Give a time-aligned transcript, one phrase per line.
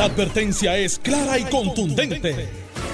[0.00, 2.48] La advertencia es clara y contundente.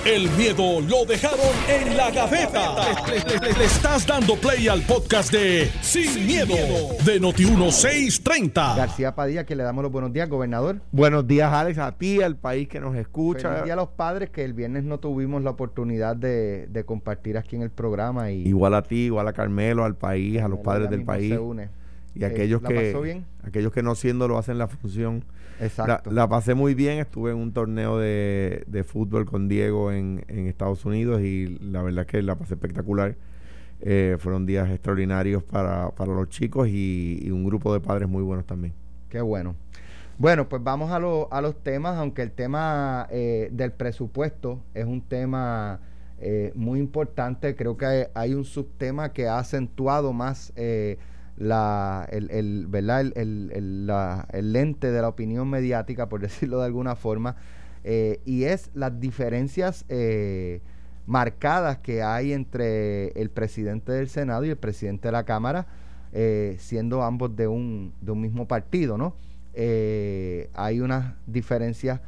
[0.04, 2.74] El miedo lo dejaron en la gaveta.
[3.08, 6.56] Le, le estás dando play al podcast de Sin, miedo,
[7.04, 8.76] de Noti1630.
[8.76, 10.80] García Padilla, que le damos los buenos días, gobernador.
[10.90, 13.50] Buenos días, Alex, a ti, al país que nos escucha.
[13.50, 17.38] Feliz día a los padres, que el viernes no tuvimos la oportunidad de, de compartir
[17.38, 18.32] aquí en el programa.
[18.32, 21.34] Y Igual a ti, igual a Carmelo, al país, a los padres del país.
[21.34, 21.68] se une.
[22.16, 23.24] Y Eh, aquellos ¿la que pasó bien?
[23.44, 25.22] aquellos que no siendo lo hacen la función.
[25.58, 26.10] La, Exacto.
[26.10, 30.46] la pasé muy bien, estuve en un torneo de, de fútbol con Diego en, en
[30.48, 33.16] Estados Unidos y la verdad es que la pasé espectacular.
[33.80, 38.22] Eh, fueron días extraordinarios para, para los chicos y, y un grupo de padres muy
[38.22, 38.74] buenos también.
[39.08, 39.54] Qué bueno.
[40.18, 44.86] Bueno, pues vamos a, lo- a los temas, aunque el tema eh, del presupuesto es
[44.86, 45.80] un tema
[46.18, 50.96] eh, muy importante, creo que hay, hay un subtema que ha acentuado más eh,
[51.36, 53.00] la, el, el, ¿verdad?
[53.02, 57.36] El, el- el- la- el lente de la opinión mediática, por decirlo de alguna forma,
[57.84, 60.60] eh, y es las diferencias eh,
[61.06, 65.66] marcadas que hay entre el presidente del Senado y el presidente de la Cámara,
[66.12, 69.14] eh, siendo ambos de un, de un mismo partido, ¿no?
[69.54, 72.00] Eh, hay unas diferencias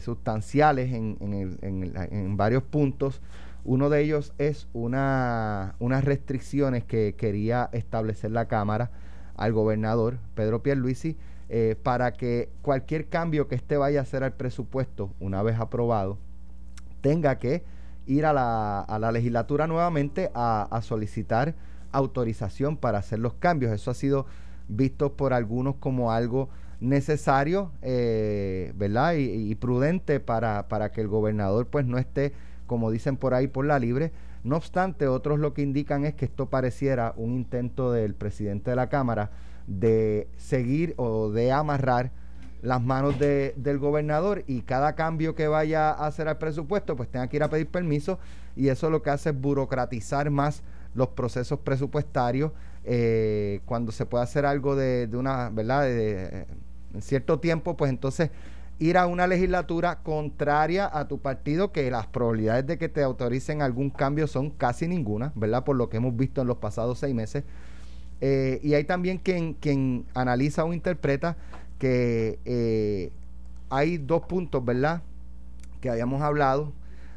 [0.00, 3.20] sustanciales en, en en en varios puntos.
[3.68, 8.90] Uno de ellos es una, unas restricciones que quería establecer la Cámara
[9.36, 11.18] al gobernador Pedro Pierluisi
[11.50, 16.16] eh, para que cualquier cambio que éste vaya a hacer al presupuesto una vez aprobado
[17.02, 17.62] tenga que
[18.06, 21.54] ir a la, a la legislatura nuevamente a, a solicitar
[21.92, 23.70] autorización para hacer los cambios.
[23.70, 24.24] Eso ha sido
[24.68, 26.48] visto por algunos como algo
[26.80, 29.12] necesario, eh, ¿verdad?
[29.12, 32.32] Y, y prudente para, para que el gobernador pues no esté,
[32.68, 34.12] como dicen por ahí, por la libre.
[34.44, 38.76] No obstante, otros lo que indican es que esto pareciera un intento del presidente de
[38.76, 39.32] la Cámara
[39.66, 42.12] de seguir o de amarrar
[42.62, 47.08] las manos de- del gobernador y cada cambio que vaya a hacer al presupuesto pues
[47.08, 48.18] tenga que ir a pedir permiso
[48.56, 50.62] y eso lo que hace es burocratizar más
[50.94, 52.50] los procesos presupuestarios
[52.84, 56.46] eh, cuando se puede hacer algo de, de una verdad de,
[56.94, 58.30] en cierto tiempo pues entonces
[58.78, 63.60] ir a una legislatura contraria a tu partido que las probabilidades de que te autoricen
[63.60, 67.14] algún cambio son casi ninguna verdad por lo que hemos visto en los pasados seis
[67.14, 67.44] meses
[68.20, 71.36] eh, y hay también quien, quien analiza o interpreta
[71.78, 73.12] que eh,
[73.70, 75.02] hay dos puntos, ¿verdad?
[75.80, 76.72] Que habíamos hablado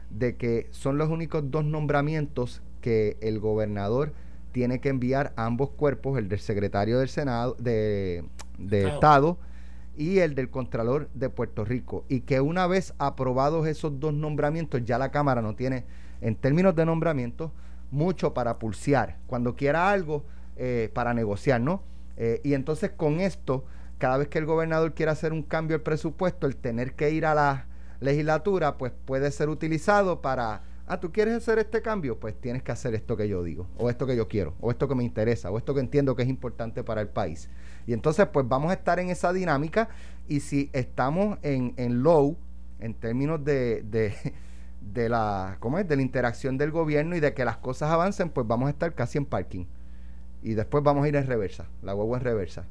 [0.09, 4.13] de que son los únicos dos nombramientos que el gobernador
[4.51, 8.23] tiene que enviar a ambos cuerpos, el del secretario del Senado, de,
[8.57, 8.95] de Estado.
[8.95, 9.50] Estado
[9.97, 12.05] y el del Contralor de Puerto Rico.
[12.09, 15.85] Y que una vez aprobados esos dos nombramientos, ya la Cámara no tiene,
[16.21, 17.51] en términos de nombramientos,
[17.91, 19.17] mucho para pulsear.
[19.27, 20.23] Cuando quiera algo,
[20.57, 21.83] eh, para negociar, ¿no?
[22.17, 23.65] Eh, y entonces con esto,
[23.97, 27.25] cada vez que el gobernador quiera hacer un cambio al presupuesto, el tener que ir
[27.25, 27.65] a la
[27.99, 32.71] legislatura, pues puede ser utilizado para, ah, tú quieres hacer este cambio, pues tienes que
[32.71, 35.49] hacer esto que yo digo, o esto que yo quiero, o esto que me interesa,
[35.51, 37.49] o esto que entiendo que es importante para el país.
[37.87, 39.89] Y entonces, pues vamos a estar en esa dinámica
[40.27, 42.37] y si estamos en, en low,
[42.79, 44.13] en términos de, de,
[44.81, 45.87] de la, ¿cómo es?
[45.87, 48.93] de la interacción del gobierno y de que las cosas avancen, pues vamos a estar
[48.93, 49.65] casi en parking.
[50.43, 52.65] Y después vamos a ir en reversa, la huevo en reversa.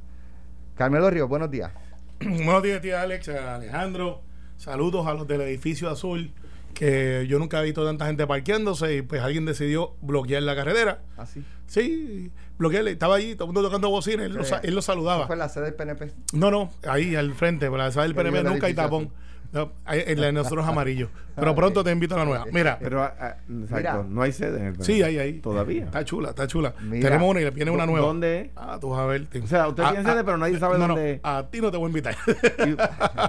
[0.76, 1.72] Carmelo Ríos, buenos días.
[2.20, 4.20] Buenos días, tía Alex, Alejandro.
[4.58, 6.32] Saludos a los del edificio azul,
[6.74, 11.02] que yo nunca he visto tanta gente parqueándose y pues alguien decidió bloquear la carretera.
[11.16, 11.44] Así.
[11.66, 12.90] Sí, bloquearle.
[12.92, 15.26] Estaba allí, todo el mundo tocando bocina, él, lo, sa- él lo saludaba.
[15.26, 16.12] Fue la sede del PNP.
[16.32, 19.10] No, no, ahí al frente, por la sala del PNP nunca hay tapón.
[19.52, 21.08] No, en la de nosotros amarillo.
[21.34, 22.44] Pero Ah, pronto te invito a la nueva.
[22.52, 24.04] Mira, Pero ah, ah, exacto, Mira.
[24.08, 25.40] no hay sede en el sí, ahí, ahí.
[25.40, 25.84] Todavía.
[25.86, 26.74] Está chula, está chula.
[26.82, 27.08] Mira.
[27.08, 28.06] Tenemos una y viene una ¿Dó- nueva.
[28.06, 28.50] dónde es?
[28.54, 29.26] Ah, tú vas a ver.
[29.42, 31.20] O sea, usted tiene sede, pero nadie sabe no, no, dónde es.
[31.24, 32.14] a ti no te voy a invitar.
[32.66, 32.76] Y-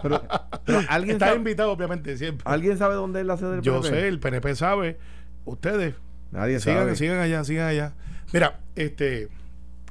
[0.04, 0.22] pero,
[0.66, 2.44] pero alguien Estás sabe, invitado, obviamente, siempre.
[2.48, 4.02] ¿Alguien sabe dónde es la sede del Yo PNP?
[4.02, 4.98] sé, el PNP sabe.
[5.46, 5.96] Ustedes,
[6.32, 6.96] Nadie sigan, sabe.
[6.98, 7.94] sigan allá, sigan allá.
[8.32, 9.30] Mira, este.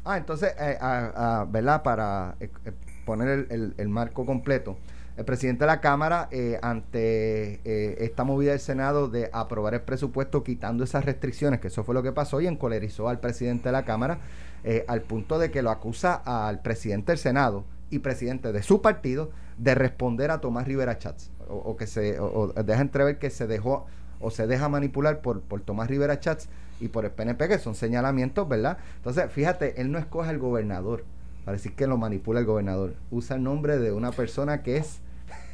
[0.04, 1.82] Ah, entonces, eh, ah, ah, ¿verdad?
[1.82, 2.72] Para eh, eh,
[3.04, 4.78] poner el, el- el marco completo,
[5.20, 9.82] el presidente de la Cámara, eh, ante eh, esta movida del Senado de aprobar el
[9.82, 13.72] presupuesto quitando esas restricciones, que eso fue lo que pasó, y encolerizó al presidente de
[13.72, 14.20] la Cámara
[14.64, 18.80] eh, al punto de que lo acusa al presidente del Senado y presidente de su
[18.80, 23.46] partido de responder a Tomás Rivera Chats, o, que se o deja entrever que se
[23.46, 23.84] dejó
[24.20, 26.48] o se deja manipular por, por Tomás Rivera Chats
[26.80, 28.78] y por el PNP, que son señalamientos, ¿verdad?
[28.96, 31.04] Entonces, fíjate, él no escoge al gobernador
[31.44, 32.94] para decir que lo manipula el gobernador.
[33.10, 35.02] Usa el nombre de una persona que es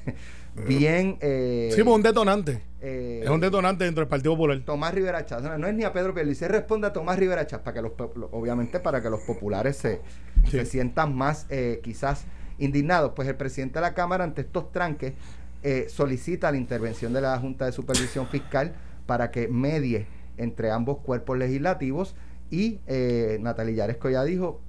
[0.69, 1.19] bien...
[1.20, 2.62] Eh, sí, pues un detonante.
[2.81, 4.61] eh, es un detonante dentro del Partido Popular.
[4.64, 5.43] Tomás Rivera Chats.
[5.43, 7.93] No, no es ni a Pedro Pierluisi, responde a Tomás Rivera Chats, para que los,
[8.32, 10.00] obviamente para que los populares se,
[10.44, 10.53] Sí.
[10.58, 12.25] se sientan más eh, quizás
[12.58, 13.12] indignados.
[13.17, 15.14] Pues el presidente de la Cámara ante estos tranques
[15.62, 18.75] eh, solicita la intervención de la Junta de Supervisión Fiscal
[19.06, 20.06] para que medie
[20.37, 22.14] entre ambos cuerpos legislativos
[22.50, 24.61] y eh, Natalia Yaresco ya dijo,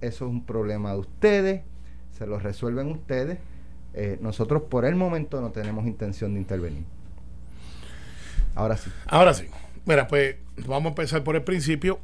[0.00, 1.62] eso es un problema de ustedes,
[2.16, 3.38] se lo resuelven ustedes,
[4.00, 6.84] eh, nosotros por el momento no tenemos intención de intervenir.
[8.54, 8.90] Ahora sí.
[9.06, 9.46] Ahora sí.
[9.86, 10.36] Mira, pues
[10.68, 11.98] vamos a empezar por el principio.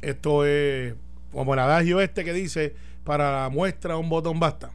[0.00, 0.94] Esto es
[1.32, 4.70] como el adagio este que dice, para la muestra un botón basta.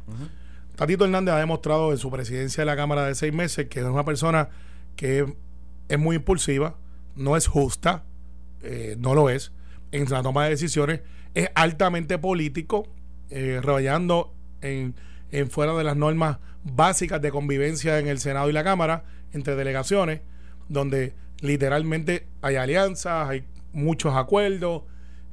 [0.76, 3.86] Tatito Hernández ha demostrado en su presidencia de la Cámara de seis meses que es
[3.86, 4.50] una persona
[4.98, 5.34] que
[5.88, 6.76] es muy impulsiva,
[7.16, 8.04] no es justa,
[8.64, 9.54] eh, no lo es,
[9.94, 11.00] en la toma de decisiones,
[11.36, 12.86] es altamente político,
[13.30, 14.94] eh, rayando en,
[15.32, 19.56] en fuera de las normas básicas de convivencia en el Senado y la Cámara, entre
[19.56, 20.22] delegaciones,
[20.68, 24.84] donde literalmente hay alianzas, hay muchos acuerdos.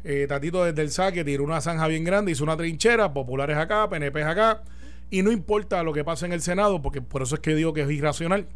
[0.05, 3.89] Eh, Tatito desde el saque tiró una zanja bien grande, hizo una trinchera, populares acá,
[3.89, 4.63] PNP acá,
[5.11, 7.73] y no importa lo que pase en el Senado, porque por eso es que digo
[7.73, 8.47] que es irracional.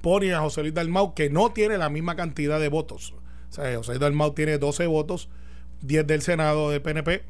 [0.00, 3.14] Pone a José Luis Dalmau, que no tiene la misma cantidad de votos.
[3.50, 5.28] O sea, José Luis Dalmau tiene 12 votos,
[5.82, 7.24] 10 del Senado del PNP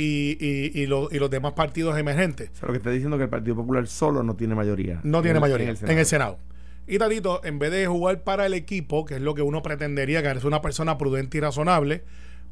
[0.00, 0.86] y, y, y, y
[1.18, 2.50] los demás partidos emergentes.
[2.54, 5.00] O sea, lo que está diciendo es que el Partido Popular solo no tiene mayoría.
[5.02, 5.92] No tiene en- mayoría en el Senado.
[5.92, 6.38] en el Senado.
[6.86, 10.22] Y Tatito, en vez de jugar para el equipo, que es lo que uno pretendería,
[10.22, 12.02] que es una persona prudente y razonable,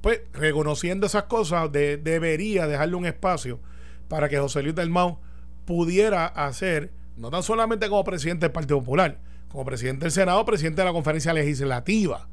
[0.00, 3.59] pues reconociendo esas cosas, de- debería dejarle un espacio
[4.09, 5.19] para que José Luis Dalmau
[5.65, 9.19] pudiera hacer, no tan solamente como presidente del Partido Popular,
[9.49, 12.29] como presidente del Senado, presidente de la conferencia legislativa,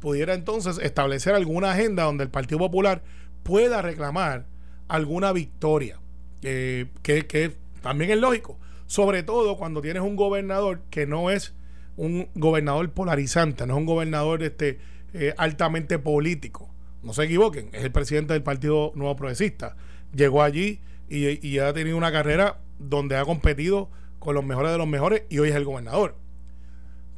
[0.00, 3.02] pudiera entonces establecer alguna agenda donde el Partido Popular
[3.42, 4.46] pueda reclamar
[4.88, 6.00] alguna victoria,
[6.42, 11.54] eh, que, que también es lógico, sobre todo cuando tienes un gobernador que no es
[11.96, 14.78] un gobernador polarizante, no es un gobernador este,
[15.14, 16.70] eh, altamente político.
[17.02, 19.76] No se equivoquen, es el presidente del Partido Nuevo Progresista.
[20.14, 24.78] Llegó allí y, y ha tenido una carrera donde ha competido con los mejores de
[24.78, 26.16] los mejores y hoy es el gobernador.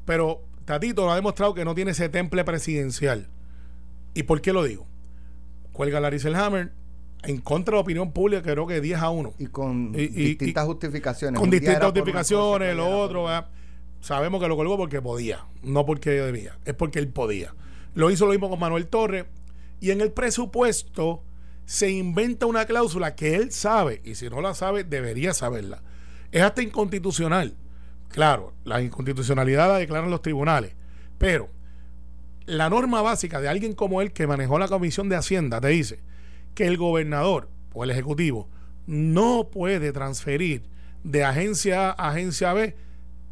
[0.07, 3.29] Pero Tatito ha demostrado que no tiene ese temple presidencial.
[4.15, 4.87] ¿Y por qué lo digo?
[5.75, 6.73] Cuelga Larry Selhammer
[7.25, 9.35] en contra de la opinión pública, creo que 10 a 1.
[9.39, 11.39] Y con Y- distintas y- justificaciones.
[11.41, 13.27] Con distintas justificaciones, lo otro.
[14.01, 17.55] Sabemos que lo colgó porque podía, no porque debía, es porque él podía.
[17.95, 19.27] Lo hizo lo mismo con Manuel Torres.
[19.81, 21.23] Y en el presupuesto
[21.67, 25.83] se inventa una cláusula que él sabe, y si no la sabe, debería saberla.
[26.31, 27.55] Es hasta inconstitucional.
[28.09, 30.75] Claro, la inconstitucionalidad la declaran los tribunales,
[31.19, 31.49] pero
[32.47, 36.01] la norma básica de alguien como él que manejó la Comisión de Hacienda te dice
[36.55, 38.49] que el gobernador o el ejecutivo
[38.87, 40.63] no puede transferir
[41.03, 42.77] de agencia A a agencia B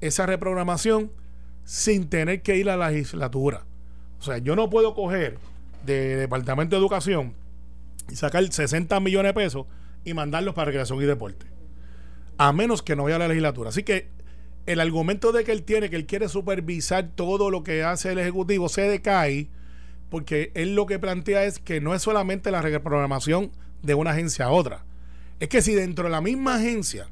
[0.00, 1.12] esa reprogramación
[1.64, 3.64] sin tener que ir a la legislatura.
[4.18, 5.38] O sea, yo no puedo coger
[5.84, 7.34] de Departamento de Educación
[8.10, 9.66] y sacar 60 millones de pesos
[10.04, 11.46] y mandarlos para recreación y deporte.
[12.38, 13.68] A menos que no vaya a la legislatura.
[13.68, 14.08] Así que
[14.66, 18.18] el argumento de que él tiene, que él quiere supervisar todo lo que hace el
[18.18, 19.48] Ejecutivo, se decae
[20.12, 23.50] porque él lo que plantea es que no es solamente la reprogramación
[23.82, 24.84] de una agencia a otra.
[25.40, 27.08] Es que si dentro de la misma agencia,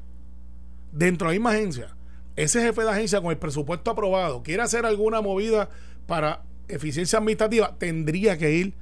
[0.91, 1.95] dentro de la misma agencia,
[2.35, 5.69] ese jefe de agencia con el presupuesto aprobado quiere hacer alguna movida
[6.05, 8.75] para eficiencia administrativa, tendría que ir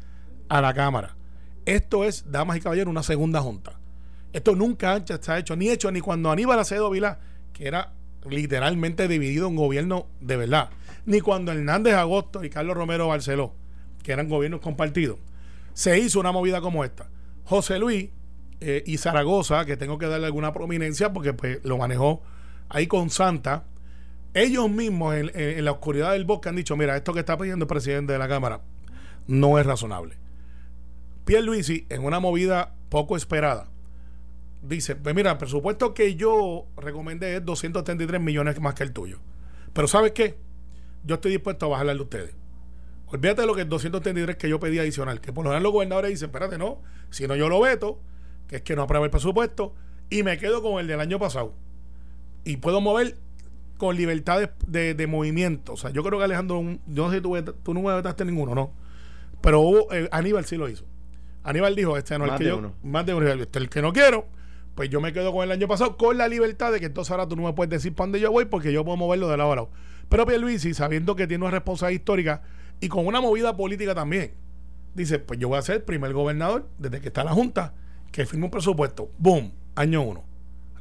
[0.49, 1.15] a la Cámara.
[1.65, 3.79] Esto es, damas y caballeros, una segunda junta.
[4.33, 7.19] Esto nunca antes ha hecho, ni hecho, ni cuando Aníbal Acevedo Vilá,
[7.53, 7.93] que era
[8.29, 10.69] literalmente dividido en gobierno de verdad,
[11.05, 13.53] ni cuando Hernández Agosto y Carlos Romero Barceló,
[14.03, 15.17] que eran gobiernos compartidos,
[15.73, 17.09] se hizo una movida como esta.
[17.45, 18.09] José Luis
[18.59, 22.21] eh, y Zaragoza, que tengo que darle alguna prominencia porque pues, lo manejó
[22.67, 23.63] ahí con Santa,
[24.33, 27.37] ellos mismos en, en- en la oscuridad del bosque han dicho, mira, esto que está
[27.37, 28.61] pidiendo el presidente de la Cámara
[29.27, 30.17] no es razonable.
[31.25, 33.68] Pierre Luisi, en una movida poco esperada,
[34.61, 39.19] dice, pues mira, el presupuesto que yo recomendé es 233 millones más que el tuyo.
[39.73, 40.37] Pero ¿sabes qué?
[41.03, 42.35] Yo estoy dispuesto a bajarle de ustedes.
[43.07, 45.71] Olvídate de lo que es 233 que yo pedí adicional, que por lo general los
[45.71, 47.99] gobernadores dicen, espérate, no, si no yo lo veto,
[48.47, 49.73] que es que no aprueba el presupuesto,
[50.09, 51.53] y me quedo con el del año pasado.
[52.43, 53.17] Y puedo mover
[53.77, 55.73] con libertad de, de- de movimiento.
[55.73, 58.25] O sea, yo creo que Alejandro, yo no sé si tú, tú no me vetaste
[58.25, 58.71] ninguno, ¿no?
[59.41, 60.85] Pero hubo, eh, Aníbal sí lo hizo.
[61.43, 62.73] Aníbal dijo, este no es el que de yo, uno.
[62.83, 64.27] más de uno, este es el que no quiero,
[64.79, 67.27] pues yo me quedo con el año pasado con la libertad de que entonces ahora
[67.27, 69.51] tú no me puedes decir para dónde yo voy porque yo puedo moverlo de lado
[69.51, 69.69] a lado.
[70.07, 72.41] Pero Pierluisi, sabiendo que tiene una responsabilidad histórica
[72.79, 74.35] y con una movida política también,
[74.95, 77.73] dice, pues yo voy a ser el primer gobernador desde que está la Junta
[78.13, 79.11] que firme un presupuesto.
[79.17, 79.51] ¡Boom!
[79.75, 80.23] Año uno.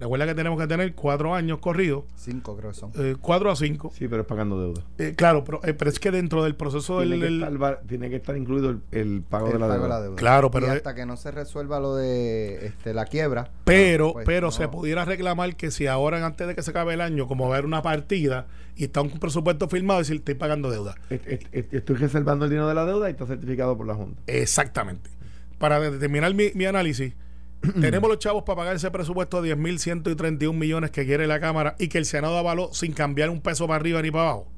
[0.00, 2.04] Recuerda que tenemos que tener cuatro años corridos.
[2.16, 2.92] Cinco creo que son.
[2.96, 3.90] Eh, cuatro a cinco.
[3.94, 4.82] Sí, pero es pagando deuda.
[4.98, 7.40] Eh, claro, pero, eh, pero, es que dentro del proceso tiene del...
[7.40, 10.00] Que estar, tiene que estar incluido el, el pago, el de, la pago de, la
[10.00, 10.16] deuda.
[10.16, 10.68] Claro, pero...
[10.68, 13.50] Y hasta que no se resuelva lo de este, la quiebra.
[13.64, 14.52] Pero, pues, pero no.
[14.52, 17.56] se pudiera reclamar que si ahora, antes de que se acabe el año, como va
[17.56, 20.94] a haber una partida y está un presupuesto firmado, decir, estoy pagando deuda.
[21.10, 24.22] Estoy reservando el dinero de la deuda y está certificado por la Junta.
[24.28, 25.10] Exactamente.
[25.58, 27.14] Para determinar mi, mi análisis
[27.80, 31.88] tenemos los chavos para pagar ese presupuesto de 10.131 millones que quiere la Cámara y
[31.88, 34.48] que el Senado avaló sin cambiar un peso para arriba ni para abajo.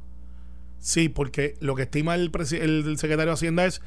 [0.78, 2.30] Sí, porque lo que estima el,
[2.96, 3.82] secretario de Hacienda es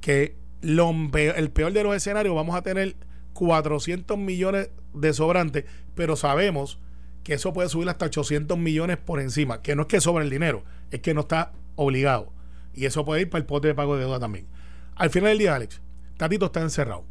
[0.00, 2.96] que el peor de los escenarios vamos a tener
[3.32, 6.78] 400 millones de sobrantes, pero sabemos
[7.22, 10.30] que eso puede subir hasta 800 millones por encima, que no es que sobre el
[10.30, 12.32] dinero, es que no está obligado.
[12.74, 14.46] Y eso puede ir para el pote de pago de deuda también.
[14.94, 15.80] Al final del día, Alex,
[16.16, 17.04] Tatito está encerrado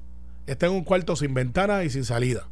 [0.48, 2.48] está en un cuarto sin ventana y sin salida.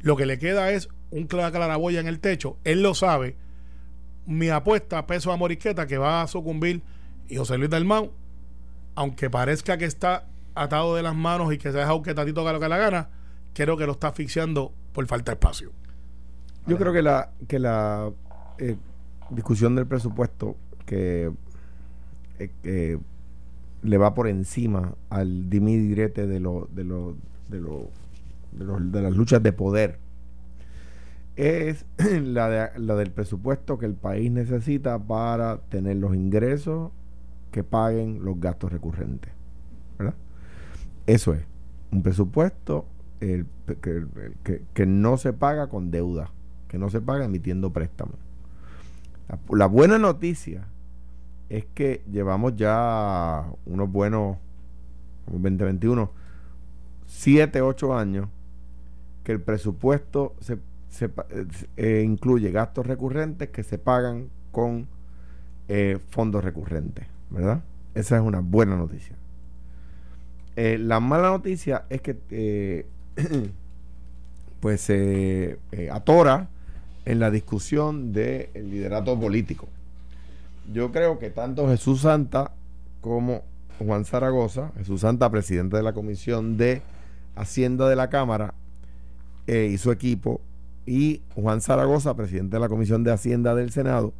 [0.00, 2.58] Lo que le queda es un claraboya en el techo.
[2.64, 3.36] Él lo sabe.
[4.26, 6.82] Mi apuesta, peso a Moriqueta, que va a sucumbir,
[7.28, 8.12] y José Luis Dalmau,
[8.94, 12.40] aunque parezca que está atado de las manos y que se ha dejado que Tatito
[12.40, 13.08] haga lo que la gana,
[13.54, 15.72] creo que lo está asfixiando por falta de espacio.
[16.66, 18.10] Yo creo que la, que la
[18.58, 18.76] eh,
[19.30, 21.30] discusión del presupuesto que
[22.38, 22.98] eh,
[23.82, 27.16] le va por encima al dimi direte de lo, de lo
[27.48, 27.90] de, lo,
[28.52, 29.98] de, las luchas de poder
[31.36, 31.84] es
[32.22, 36.90] la, de, la del presupuesto que el país necesita para tener los ingresos
[37.50, 39.32] que paguen los gastos recurrentes.
[39.98, 40.14] ¿verdad?
[41.06, 41.44] Eso es,
[41.92, 42.86] un presupuesto
[43.20, 43.46] el,
[43.80, 44.06] que,
[44.42, 46.30] que, que, no se paga con deuda,
[46.68, 48.16] que no se paga emitiendo préstamos.
[49.28, 50.68] La, la buena noticia
[51.48, 54.36] es que llevamos ya unos buenos,
[55.30, 56.10] 2021,
[57.06, 58.28] 7, 8 años
[59.24, 60.58] que el presupuesto se,
[60.88, 61.10] se
[61.76, 64.86] eh, incluye gastos recurrentes que se pagan con
[65.68, 67.60] eh, fondos recurrentes, ¿verdad?
[67.94, 69.16] Esa es una buena noticia.
[70.54, 72.86] Eh, la mala noticia es que
[74.60, 75.58] pues se
[75.90, 76.48] atora
[77.04, 79.68] en la discusión del liderato político.
[80.72, 82.52] Yo creo que tanto Jesús Santa
[83.00, 83.42] como
[83.78, 86.82] Juan Zaragoza, Jesús Santa, presidente de la Comisión de
[87.36, 88.54] Hacienda de la Cámara
[89.46, 90.40] eh, y su equipo,
[90.86, 94.12] y Juan Zaragoza, presidente de la Comisión de Hacienda del Senado,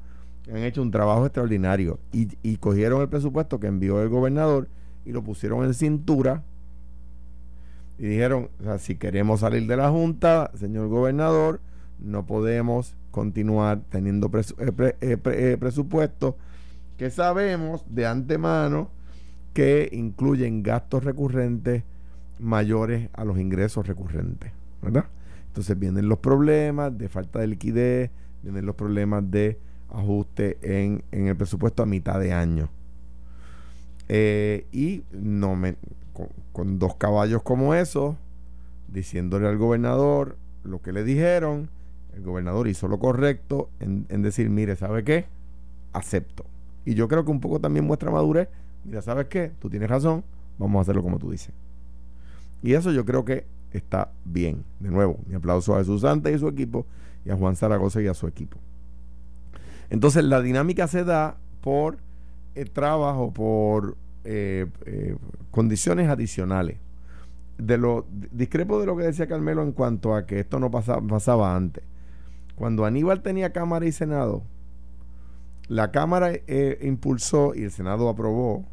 [0.48, 1.98] han hecho un trabajo extraordinario.
[2.12, 4.68] Y, cogieron el presupuesto que envió el gobernador
[5.04, 6.42] y lo pusieron en cintura
[7.98, 11.60] y dijeron, si queremos salir de la Junta, señor gobernador,
[11.98, 16.34] no podemos continuar teniendo eh, eh, presupuestos
[16.98, 18.90] que sabemos de antemano
[19.54, 21.84] que incluyen gastos recurrentes
[22.38, 24.52] mayores a los ingresos recurrentes,
[24.82, 25.06] ¿verdad?
[25.48, 28.10] Entonces vienen los problemas de falta de liquidez,
[28.42, 32.68] vienen los problemas de ajuste en, en el presupuesto a mitad de año.
[34.08, 35.76] Eh, y no me,
[36.52, 38.16] con, dos caballos como esos,
[38.88, 41.70] diciéndole al gobernador lo que le dijeron,
[42.14, 45.26] el gobernador hizo lo correcto en, en decir, mire, ¿sabe qué?
[45.92, 46.44] Acepto.
[46.84, 48.48] Y yo creo que un poco también muestra madurez,
[48.84, 49.52] mira, ¿sabes qué?
[49.58, 50.24] Tú tienes razón,
[50.58, 51.52] vamos a hacerlo como tú dices.
[52.62, 54.64] Y eso yo creo que está bien.
[54.80, 56.86] De nuevo, mi aplauso a Jesús Santa y su equipo
[57.24, 58.58] y a Juan Zaragoza y a su equipo.
[59.90, 61.98] Entonces la dinámica se da por
[62.54, 65.16] el trabajo, por eh, eh,
[65.50, 66.78] condiciones adicionales.
[67.58, 71.00] De lo, discrepo de lo que decía Carmelo en cuanto a que esto no pasaba,
[71.06, 71.84] pasaba antes.
[72.54, 74.42] Cuando Aníbal tenía Cámara y Senado,
[75.68, 78.64] la Cámara eh, impulsó y el Senado aprobó,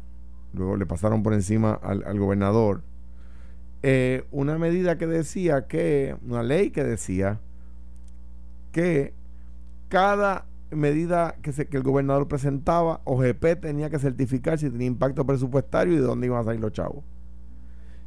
[0.52, 2.82] luego le pasaron por encima al, al gobernador,
[3.86, 7.38] eh, una medida que decía que, una ley que decía
[8.72, 9.12] que
[9.90, 15.26] cada medida que, se, que el gobernador presentaba, OGP tenía que certificar si tenía impacto
[15.26, 17.04] presupuestario y de dónde iban a salir los chavos.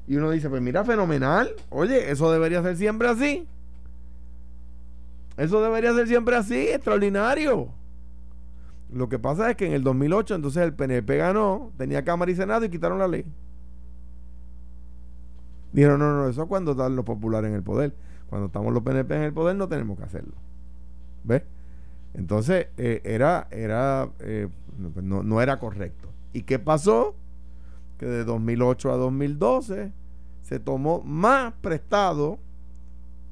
[0.08, 1.52] Y uno dice, pues mira, fenomenal.
[1.70, 3.48] Oye, eso debería ser siempre así.
[5.38, 7.70] Eso debería ser siempre así, extraordinario.
[8.92, 12.36] Lo que pasa es que en el 2008 entonces el PNP ganó, tenía Cámara y
[12.36, 13.28] Senado y quitaron la ley.
[15.74, 17.94] Dijeron, no, no, eso es cuando están los populares en el poder.
[18.30, 20.34] Cuando estamos los PNP en el poder no tenemos que hacerlo.
[21.24, 21.44] ¿Ves?
[22.14, 24.48] Entonces, eh, era, era, eh,
[24.94, 26.10] pues no, no, era correcto.
[26.34, 27.16] ¿Y qué pasó?
[27.98, 29.92] Que de 2008 a 2012
[30.42, 32.40] se tomó más prestado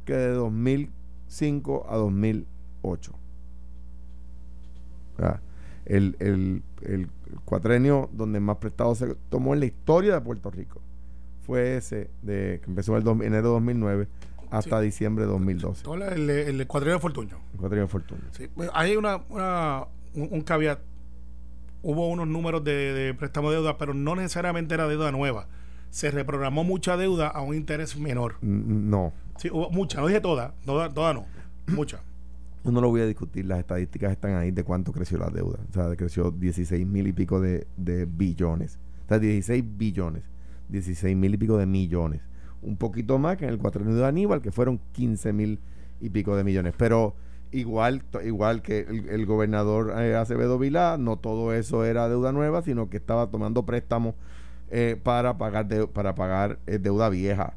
[0.05, 3.13] que de 2005 a 2008.
[5.85, 7.09] el, el, el
[7.45, 10.81] cuatrenio donde más prestado se tomó en la historia de Puerto Rico
[11.45, 14.07] fue ese de que empezó el enero de 2009
[14.51, 15.83] hasta diciembre de 2012.
[15.83, 17.37] Todo el, el, cuadrillo de Fortuño.
[17.53, 18.21] El cuadrillo de Fortuño.
[18.31, 20.79] Sí, pues, hay una, una un, un caveat.
[21.81, 25.47] Hubo unos números de, de préstamo de deuda, pero no necesariamente era deuda nueva.
[25.91, 28.35] Se reprogramó mucha deuda a un interés menor.
[28.41, 31.25] N- No, Sí, hubo mucha, no dije toda, toda, toda no,
[31.67, 31.99] mucha.
[32.63, 35.59] yo no lo voy a discutir, las estadísticas están ahí de cuánto creció la deuda.
[35.69, 38.79] O sea, creció 16 mil y pico de, de billones.
[39.05, 40.23] O sea, 16 billones,
[40.69, 42.21] 16 mil y pico de millones.
[42.61, 45.59] Un poquito más que en el cuatrenio de Aníbal, que fueron 15 mil
[46.01, 46.73] y pico de millones.
[46.77, 47.15] Pero
[47.51, 52.89] igual, igual que el, gobernador eh, Acevedo Vilá, no todo eso era deuda nueva, sino
[52.89, 54.15] que estaba tomando préstamos
[54.71, 57.53] eh, para pagar, para pagar eh, deuda vieja.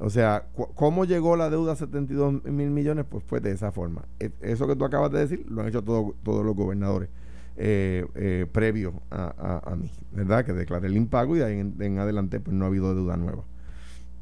[0.00, 3.04] O sea, ¿cómo llegó la deuda a 72 mil millones?
[3.08, 4.06] Pues fue de esa forma.
[4.18, 7.10] E- Eso que tú acabas de decir lo han hecho todo- todos los gobernadores
[7.56, 10.44] eh, eh, previo a, mí, ¿verdad?
[10.44, 13.44] Que declaré el impago y de ahí en, adelante pues no ha habido deuda nueva.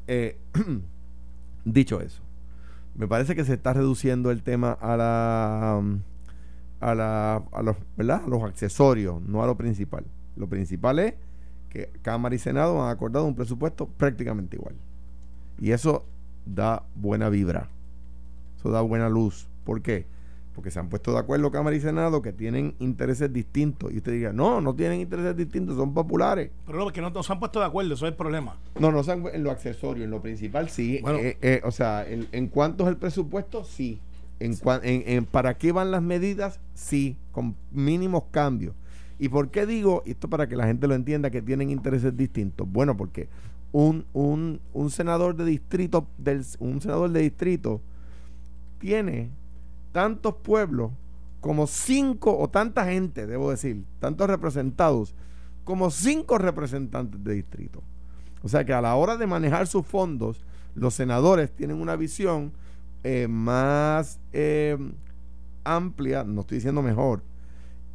[0.07, 0.37] Eh,
[1.65, 2.21] dicho eso,
[2.95, 5.81] me parece que se está reduciendo el tema a la
[6.81, 8.23] a la a los, ¿verdad?
[8.25, 10.05] a los accesorios, no a lo principal.
[10.35, 11.13] Lo principal es
[11.69, 14.75] que Cámara y Senado han acordado un presupuesto prácticamente igual.
[15.59, 16.05] Y eso
[16.45, 17.69] da buena vibra.
[18.57, 19.47] Eso da buena luz.
[19.63, 20.07] ¿Por qué?
[20.59, 23.93] Porque se han puesto de acuerdo Cámara y Senado que tienen intereses distintos.
[23.93, 26.51] Y usted diga, no, no tienen intereses distintos, son populares.
[26.65, 28.57] Pero no, que no, no se han puesto de acuerdo, eso es el problema.
[28.77, 30.99] No, no son en lo accesorio, en lo principal sí.
[31.01, 31.19] Bueno.
[31.19, 34.01] Eh, eh, o sea, en, en cuánto es el presupuesto, sí.
[34.41, 38.75] En, cuan- en, en para qué van las medidas, sí, con mínimos cambios.
[39.17, 42.69] ¿Y por qué digo, esto para que la gente lo entienda, que tienen intereses distintos?
[42.69, 43.29] Bueno, porque
[43.71, 47.79] un, un, un senador de distrito, del, un senador de distrito
[48.77, 49.29] tiene
[49.91, 50.91] tantos pueblos
[51.39, 55.15] como cinco, o tanta gente, debo decir, tantos representados,
[55.63, 57.81] como cinco representantes de distrito.
[58.41, 60.43] O sea que a la hora de manejar sus fondos,
[60.75, 62.51] los senadores tienen una visión
[63.03, 64.77] eh, más eh,
[65.63, 67.23] amplia, no estoy diciendo mejor,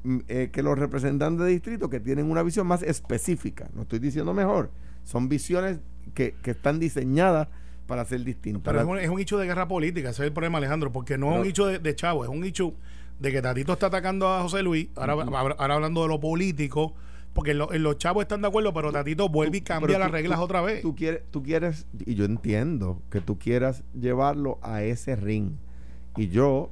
[0.05, 3.99] mm, eh, que los representantes de distrito que tienen una visión más específica, no estoy
[3.99, 4.71] diciendo mejor,
[5.05, 5.79] son visiones
[6.15, 7.49] que, que están diseñadas
[7.87, 8.63] para ser distintas.
[8.73, 11.19] Pero es un, es un hecho de guerra política, ese es el problema, Alejandro, porque
[11.19, 12.75] no es un hecho de, de chavo, es un hecho
[13.21, 16.95] de que Tatito está atacando a José Luis, ahora, ahora- ahora hablando de lo político,
[17.33, 20.39] porque lo- en los chavos están de acuerdo, pero Tatito vuelve y cambia las reglas
[20.39, 20.83] tú- otra vez.
[20.83, 25.53] Tú quieres, tú quieres, y yo entiendo que tú quieras llevarlo a ese ring.
[26.17, 26.71] Y yo,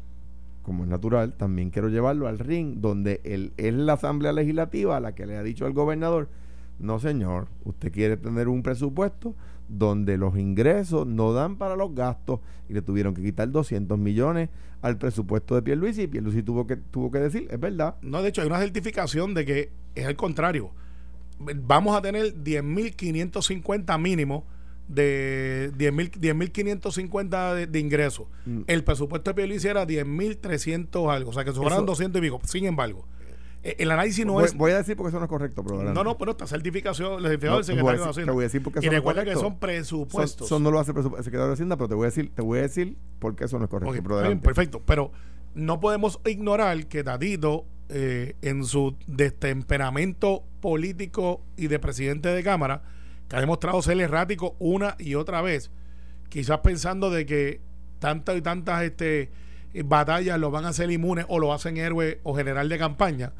[0.63, 5.15] como es natural, también quiero llevarlo al ring donde el, es la Asamblea Legislativa la
[5.15, 6.29] que le ha dicho al gobernador,
[6.79, 9.35] no señor, usted quiere tener un presupuesto
[9.69, 14.49] donde los ingresos no dan para los gastos y le tuvieron que quitar 200 millones
[14.83, 18.29] al presupuesto de Pierluisi y Pierluisi tuvo que, tuvo que decir, es verdad, No, de
[18.31, 20.71] hecho, hay una certificación de que es al contrario.
[21.39, 24.45] Vamos a tener 10.550 mínimo
[24.89, 28.27] de 10.000 10.550 de, de ingresos.
[28.45, 28.63] Mm.
[28.67, 32.41] El presupuesto de Pierluisi era 10.300 algo, o sea que sobraron Eso- 200 y pico.
[32.45, 33.07] Sin embargo,
[33.63, 34.57] el análisis no voy, es...
[34.57, 35.83] voy a decir porque eso no es correcto, pero.
[35.83, 38.47] No, no, pero esta certificación, la certificado No, voy a secretario de te voy a
[38.47, 40.47] decir porque y eso no es recuerda que son presupuestos.
[40.47, 42.43] Eso no lo hace el el secretario de Hacienda, pero te voy a decir, te
[42.43, 43.95] voy a decir por qué eso no es correcto.
[43.95, 44.83] Ok, pero está bien, perfecto.
[44.85, 45.13] Pero
[45.55, 52.83] no podemos ignorar que Tatito, eh, en su destemperamento político y de presidente de Cámara,
[53.29, 55.71] que ha demostrado ser errático una y otra vez,
[56.29, 57.61] quizás pensando de que
[57.99, 59.31] tantas y tantas este,
[59.75, 63.33] eh, batallas lo van a hacer inmunes o lo hacen héroe o general de campaña,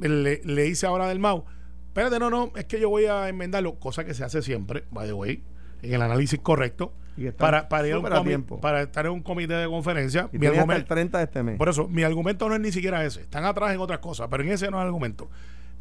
[0.00, 1.44] le, le dice ahora del Mau,
[1.88, 5.06] espérate, no, no, es que yo voy a enmendarlo, cosa que se hace siempre, by
[5.06, 5.42] the way,
[5.82, 8.60] en el análisis correcto, Y para, para, ir a un súper a comi- tiempo.
[8.60, 10.28] para estar en un comité de conferencia.
[10.32, 11.56] Y mi tiene hasta el 30 de este mes.
[11.58, 13.20] por eso, mi argumento no es ni siquiera ese.
[13.20, 15.30] Están atrás en otras cosas, pero en ese no es el argumento.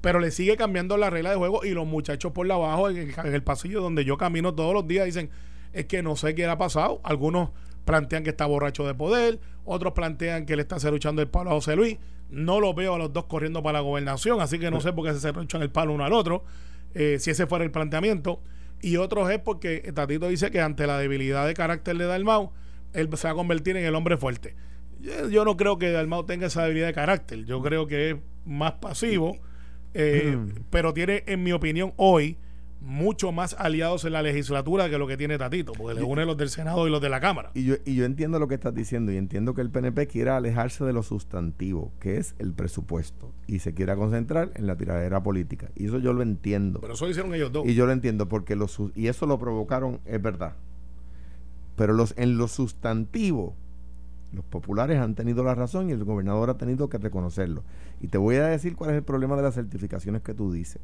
[0.02, 2.98] Pero le sigue cambiando la regla de juego y los muchachos por la abajo en
[2.98, 5.30] el, en el pasillo donde yo camino todos los días dicen,
[5.72, 7.00] es que no sé qué le ha pasado.
[7.06, 7.52] Algunos
[7.86, 11.54] plantean que está borracho de poder, otros plantean que le está cerruchando el palo a
[11.54, 11.98] José Luis.
[12.34, 15.06] No lo veo a los dos corriendo para la gobernación, así que no sé por
[15.06, 16.44] qué se cerruchan el palo uno al otro,
[16.94, 18.42] eh, si ese fuera el planteamiento.
[18.82, 22.52] Y otros es porque Tatito dice que ante la debilidad de carácter de Dalmau,
[22.94, 24.56] él se va a convertir en el hombre fuerte.
[25.00, 27.46] Yo, yo no creo que Dalmau tenga esa debilidad de carácter.
[27.46, 28.16] Yo creo que es
[28.46, 29.38] más pasivo,
[29.94, 30.38] eh,
[30.70, 32.38] pero tiene, en mi opinión, hoy
[32.84, 36.38] mucho más aliados en la legislatura que lo que tiene Tatito, porque le une los
[36.38, 37.52] del Senado y los de la Cámara.
[37.54, 40.38] Y yo, y yo entiendo lo que estás diciendo y entiendo que el PNP quiera
[40.38, 45.24] alejarse de lo sustantivo, que es el presupuesto, y se quiera concentrar en la tiradera
[45.24, 45.72] política.
[45.76, 46.82] Y eso yo lo entiendo.
[46.82, 47.66] Pero eso lo hicieron ellos dos.
[47.66, 50.56] Y yo lo entiendo porque los y eso lo provocaron, es verdad.
[51.76, 53.56] Pero los en lo sustantivo,
[54.34, 57.64] los populares han tenido la razón y el gobernador ha tenido que reconocerlo.
[58.02, 60.82] Y te voy a decir cuál es el problema de las certificaciones que tú dices.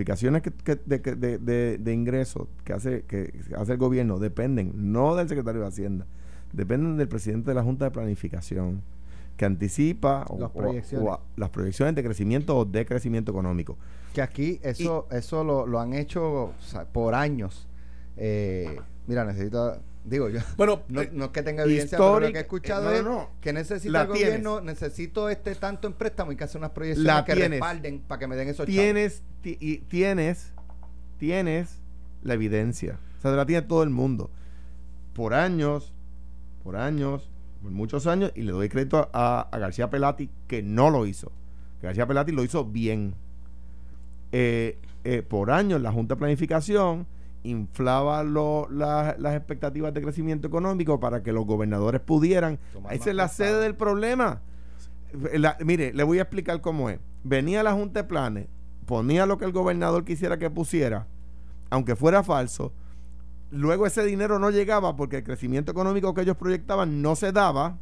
[0.00, 4.18] Certificaciones que, que- de, que- de, de- de ingresos que hace, que hace el gobierno
[4.18, 6.06] dependen no del secretario de Hacienda,
[6.52, 8.82] dependen del presidente de la Junta de Planificación,
[9.36, 11.08] que anticipa o- Las proyecciones.
[11.08, 13.76] o a- las proyecciones de crecimiento o de crecimiento económico.
[14.14, 17.66] Que aquí eso, eso lo, lo han hecho sea, por años.
[18.18, 19.76] Eh, mira, necesito,
[20.08, 22.90] digo yo, Bueno, no, eh, no es que tenga evidencia, pero lo que he escuchado
[22.92, 26.36] eh, es no, no, que necesita la el gobierno, necesito este tanto en préstamo y
[26.36, 27.50] que hacer unas proyecciones La que tienes.
[27.60, 30.52] respalden para que me den esos tienes, ti- y tienes,
[31.18, 31.80] tienes
[32.22, 32.98] la evidencia.
[33.18, 34.30] O sea, la tiene todo el mundo.
[35.14, 35.92] Por años,
[36.62, 37.28] por años,
[37.62, 41.32] por muchos años, y le doy crédito a, a García Pelati que no lo hizo.
[41.82, 43.14] García Pelati lo hizo bien.
[44.32, 47.06] Eh, eh, por años la Junta de Planificación
[47.48, 52.58] inflaba lo- la- las expectativas de crecimiento económico para que los gobernadores pudieran.
[52.72, 54.40] Tomar Esa es la sede del problema.
[55.34, 56.98] La- mire, le voy a explicar cómo es.
[57.24, 58.46] Venía la Junta de Planes,
[58.86, 61.06] ponía lo que el gobernador quisiera que pusiera,
[61.70, 62.72] aunque fuera falso.
[63.50, 67.78] Luego ese dinero no llegaba porque el crecimiento económico que ellos proyectaban no se daba.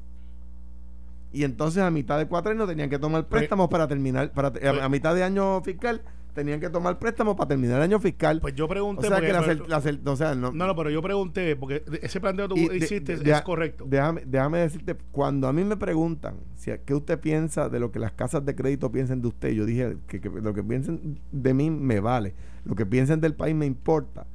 [1.33, 4.85] Y entonces a mitad de cuatrenio tenían que tomar Pues- préstamos para terminar, para, a,
[4.85, 6.03] a mitad de año fiscal
[6.35, 8.41] tenían que tomar préstamos para terminar el año fiscal.
[8.41, 9.03] pues yo o pregunté.
[9.07, 11.85] sea porque- que la, pero- la o sea, no, no, no, pero yo pregunté, porque
[12.03, 13.85] ese planteo que tú de- hiciste de- es correcto.
[13.89, 17.99] Déjame, déjame decirte, cuando a mí me preguntan si, qué usted piensa de lo que
[17.99, 21.55] las casas de crédito piensan de usted, yo dije que, que lo que piensen de
[21.55, 24.27] mí me vale, lo que piensen del país me importa.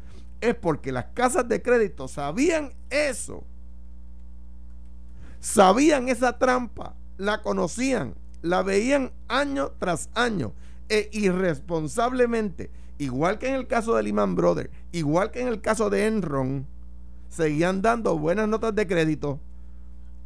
[0.42, 3.44] Es porque las casas de crédito sabían eso,
[5.40, 10.54] sabían esa trampa, la conocían, la veían año tras año
[10.90, 15.90] e irresponsablemente, igual que en el caso de Lehman Brothers, igual que en el caso
[15.90, 16.66] de Enron,
[17.30, 19.40] seguían dando buenas notas de crédito.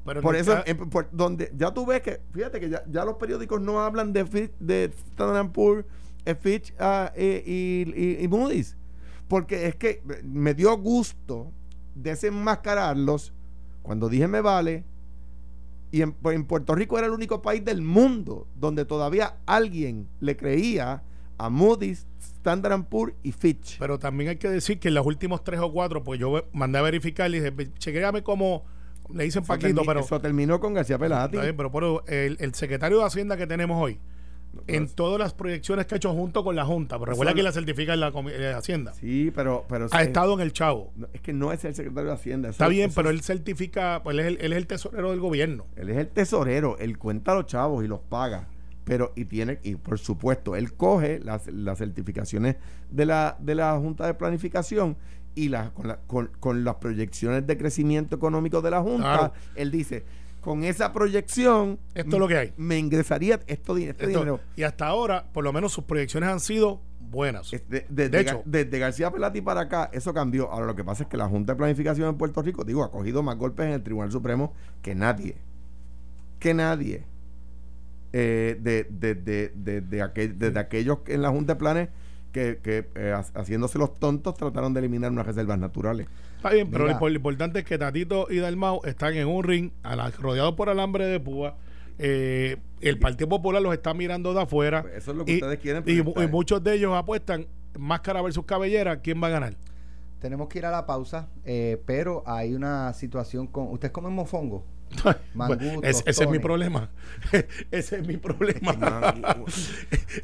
[0.05, 3.15] pero Por eso, eh, por donde ya tú ves que, fíjate que ya, ya los
[3.15, 5.85] periódicos no hablan de, Fitch- de Standard Poor's,
[6.25, 8.75] eh, Fitch ah, eh, y, y- y Moody's.
[9.27, 11.51] Porque es que me dio gusto
[11.95, 13.33] desenmascararlos
[13.81, 14.83] cuando dije me vale.
[15.93, 20.07] Y en, pues, en Puerto Rico era el único país del mundo donde todavía alguien
[20.21, 21.03] le creía
[21.37, 23.77] a Moody's, Standard Poor's y Fitch.
[23.77, 26.79] Pero también hay que decir que en los últimos tres o cuatro, pues yo mandé
[26.79, 28.65] a verificar y dije, chequeame como
[29.13, 31.37] le dicen Paquito, pero, eso terminó con García Pelati.
[31.55, 33.99] pero, pero el, el secretario de Hacienda que tenemos hoy,
[34.67, 37.51] en todas las proyecciones que ha hecho junto con la Junta, pero recuerda que la
[37.51, 40.91] certifica en la eh, Hacienda, Sí, pero, pero ha es- estado en el chavo.
[40.95, 42.49] no, es que no es el secretario de Hacienda.
[42.49, 45.19] Está bien, eso pero él certifica, pues él es el, él es el tesorero del
[45.19, 45.65] gobierno.
[45.75, 48.47] él es el tesorero, él cuenta a los chavos y los paga.
[48.85, 52.57] Pero, y tiene, y por supuesto, él coge las, las certificaciones
[52.91, 54.97] de la, de la Junta de Planificación
[55.35, 59.33] y con, la- con, con las proyecciones de crecimiento económico de la Junta, Claro.
[59.55, 60.03] él dice,
[60.43, 62.53] con esa proyección, Esto es lo que hay.
[62.57, 64.39] me ingresaría esto, este Esto- dinero.
[64.55, 67.49] y hasta ahora, por lo menos sus proyecciones han sido buenas.
[67.51, 70.51] Desde, De hecho- desde García Pelati para acá, eso cambió.
[70.51, 72.91] Ahora lo que pasa es que la Junta de Planificación en Puerto Rico, digo, ha
[72.91, 75.35] cogido más golpes en el Tribunal Supremo que nadie.
[76.39, 77.03] Que nadie.
[78.15, 81.89] Eh, de, de, de, de, de aquel- desde aquellos en la Junta de Planes
[82.33, 86.07] que, que eh, ha- haciéndose los tontos trataron de eliminar unas reservas naturales.
[86.35, 89.71] Está bien, pero lo, lo importante es que Tatito y Dalmau están en un ring
[89.83, 91.55] a la- rodeados por alambre de púa.
[91.99, 94.81] Eh, el Partido Popular los está mirando de afuera.
[94.81, 97.45] Pues eso es lo que y, ustedes quieren y muchos de ellos apuestan
[97.77, 98.99] máscara versus cabellera.
[98.99, 99.55] ¿Quién va a ganar?
[100.19, 103.67] Tenemos que ir a la pausa, eh, pero hay una situación con...
[103.71, 104.63] ¿Ustedes comen mofongo?
[105.33, 106.89] Mangú, ese, ese es mi problema.
[107.71, 108.73] ese es mi problema.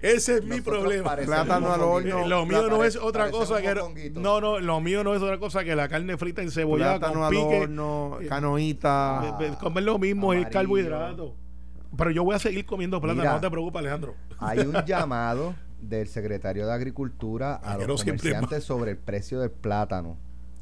[0.01, 1.15] Ese es mi problema.
[1.15, 2.27] Plátano al horno.
[2.27, 3.73] lo mío no es otra cosa que
[4.13, 7.13] no no lo mío no es otra cosa que la carne frita en cebolla Plátano
[7.13, 9.38] con al pique horno, eh, canoita.
[9.39, 11.36] Be- be- comer lo mismo es carbohidrato.
[11.97, 13.34] Pero yo voy a seguir comiendo plátano, Mira.
[13.34, 14.15] no te preocupes, Alejandro.
[14.38, 20.17] Hay un llamado del secretario de Agricultura a los comerciantes sobre el precio del plátano.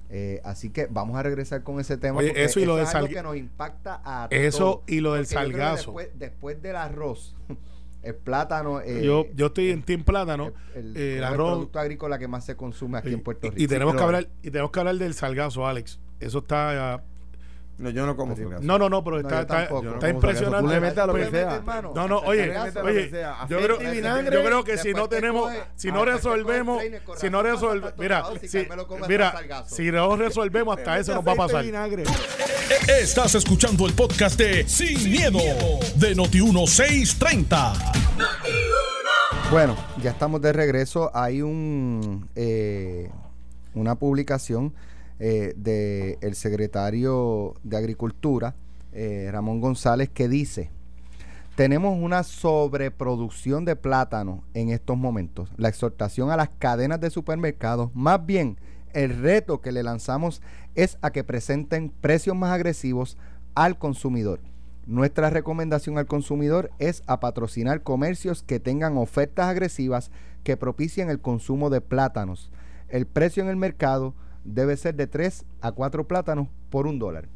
[0.10, 2.20] Eh, así que vamos a regresar con ese tema.
[2.20, 4.84] Oye, porque eso y lo es del algo sal- que nos impacta a Eso todos.
[4.88, 5.92] y lo del salgazo.
[5.92, 7.36] Después, después del arroz,
[8.04, 8.80] el plátano.
[8.80, 10.54] eh, yo, yo estoy en Team Plátano.
[10.76, 11.52] el, el- eh, el el arroz.
[11.52, 13.62] producto agrícola que más se consume aquí y, en Puerto Rico.
[13.62, 16.00] y tenemos que hablar y tenemos que hablar del salgazo, Alex.
[16.22, 17.04] Eso está
[17.80, 18.66] No, yo no como Pero- salgazo.
[18.66, 20.62] no, no, no, pero está, está, impresionante.
[20.66, 21.56] Tú le metes a lo que Pues, sea.
[21.58, 21.92] hermano.
[21.94, 22.52] No, no, oye,
[22.84, 23.12] oye,
[23.50, 26.82] yo creo, yo creo que si no te tenemos, coge- si no resolvemos,
[27.18, 28.66] si no resolvemos, mira, si
[29.08, 31.64] mira, si no resolvemos hasta eso nos va a pasar.
[31.64, 32.04] vinagre.
[33.00, 35.38] Estás escuchando el podcast de Sin, miedo,
[35.96, 37.74] de Noti1630.
[39.52, 41.12] Bueno, ya estamos de regreso.
[41.14, 43.10] Hay un eh,
[43.74, 44.74] una publicación
[45.20, 48.56] eh, del secretario de Agricultura,
[48.92, 50.72] eh, Ramón González, que dice,
[51.56, 55.52] tenemos una sobreproducción de plátano en estos momentos.
[55.58, 58.58] La exhortación a las cadenas de supermercados, más bien
[58.94, 60.42] el reto que le lanzamos
[60.76, 63.18] es a que presenten precios más agresivos
[63.56, 64.40] al consumidor.
[64.86, 70.12] Nuestra recomendación al consumidor es a patrocinar comercios que tengan ofertas agresivas
[70.44, 72.52] que propicien el consumo de plátanos.
[72.88, 74.14] El precio en el mercado
[74.48, 77.28] debe ser de 3 a 4 plátanos por un dólar.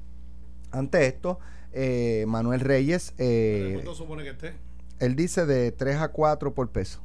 [0.72, 1.40] Ante esto,
[1.74, 3.14] eh, Manuel Reyes.
[3.18, 4.54] Eh, ¿Cuánto supone que esté?
[5.00, 7.02] Él dice de 3 a 4 por peso.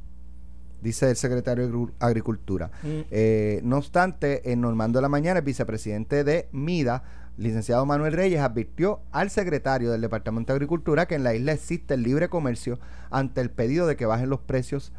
[0.80, 2.70] Dice el secretario de Agricultura.
[2.82, 3.00] Mm.
[3.10, 7.02] Eh, no obstante, en Normando de la Mañana, el vicepresidente de MIDA,
[7.38, 11.94] licenciado Manuel Reyes, advirtió al secretario del Departamento de Agricultura que en la isla existe
[11.94, 12.78] el libre comercio
[13.10, 14.92] ante el pedido de que bajen los precios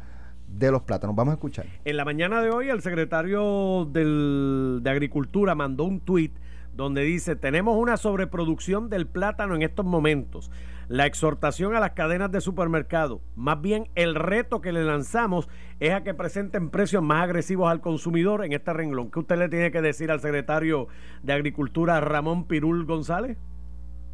[0.48, 1.14] de los plátanos.
[1.14, 1.66] Vamos a escuchar.
[1.84, 6.32] En la mañana de hoy, el secretario de Agricultura mandó un tuit
[6.74, 10.50] donde dice, tenemos una sobreproducción del plátano en estos momentos.
[10.86, 15.48] La exhortación a las cadenas de supermercado, más bien el reto que le lanzamos
[15.80, 19.10] es a que presenten precios más agresivos al consumidor en este renglón.
[19.10, 20.86] ¿Qué usted le tiene que decir al secretario
[21.22, 23.36] de Agricultura, Ramón Pirul González?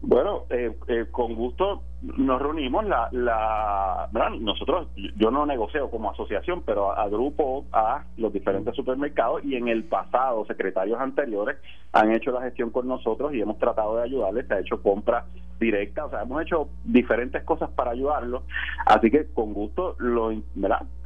[0.06, 2.84] Bueno, eh, eh, con gusto nos reunimos.
[2.84, 9.56] La, la, Nosotros, yo no negocio como asociación, pero agrupo a los diferentes supermercados y
[9.56, 11.56] en el pasado secretarios anteriores
[11.92, 14.46] han hecho la gestión con nosotros y hemos tratado de ayudarles.
[14.46, 15.24] Se ha hecho compra
[15.58, 18.42] directa, o sea, hemos hecho diferentes cosas para ayudarlos.
[18.86, 20.32] Así que con gusto lo,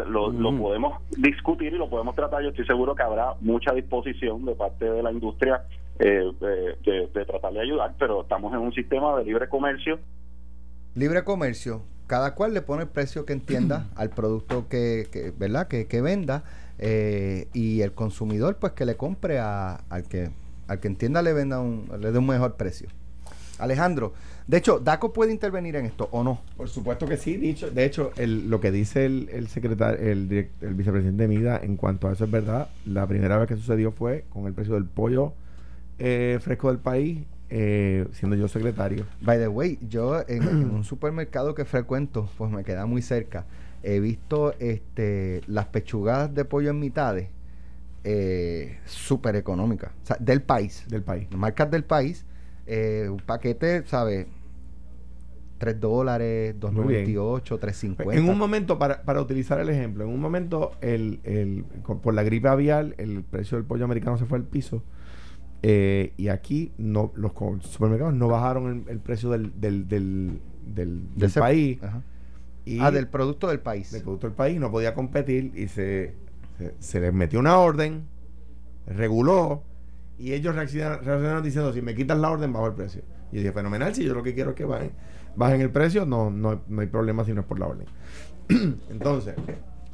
[0.06, 2.42] Lo, lo podemos discutir y lo podemos tratar.
[2.42, 5.62] Yo estoy seguro que habrá mucha disposición de parte de la industria
[6.00, 9.98] eh, de, tratar de ayudar, pero estamos en un sistema de libre comercio.
[10.94, 15.66] Libre comercio, cada cual le pone el precio que entienda al producto que, ¿verdad?
[15.66, 16.44] Que, venda
[16.78, 20.30] eh, y el consumidor pues que le compre a, al que
[20.68, 22.88] al que entienda le venda un, le dé un mejor precio.
[23.58, 24.12] Alejandro,
[24.48, 26.40] de hecho, ¿DACO puede intervenir en esto o no?
[26.56, 31.22] Por supuesto que sí, dicho, de hecho, lo que dice el, secretario, el, el vicepresidente
[31.22, 32.68] de MIDA en cuanto a eso es verdad.
[32.86, 35.34] La primera vez que sucedió fue con el precio del pollo
[35.98, 39.04] eh, fresco del país, eh, siendo yo secretario.
[39.20, 43.46] By the way, yo en, un supermercado que frecuento, pues me queda muy cerca,
[43.82, 47.28] he visto este las pechugadas de pollo en mitades
[48.04, 50.84] eh, súper económicas, o sea, del país.
[50.88, 51.28] Del país.
[51.32, 52.24] Marcas del país,
[52.66, 54.26] eh, un paquete, ¿sabes?
[55.58, 58.14] 3 dólares, 2.98, 3.50.
[58.16, 61.64] En un momento, para, para utilizar el ejemplo, en un momento, el, el,
[62.02, 64.82] por la gripe aviar, el precio del pollo americano se fue al piso
[65.62, 71.80] eh, y aquí no los supermercados no bajaron el, precio del, del, del, del, país.
[72.80, 73.90] ah, del producto del país.
[73.90, 76.14] Del producto del país, no podía competir y se,
[76.78, 78.04] se, les metió una orden,
[78.86, 79.64] reguló
[80.16, 83.02] y ellos reaccionaron, diciendo, si me quitas la orden, bajo el precio.
[83.32, 84.92] Y dije, fenomenal, si yo lo que quiero es que bajen,
[85.38, 87.86] bajen el precio, no, no, no hay problema si no es por la orden.
[88.90, 89.34] Entonces...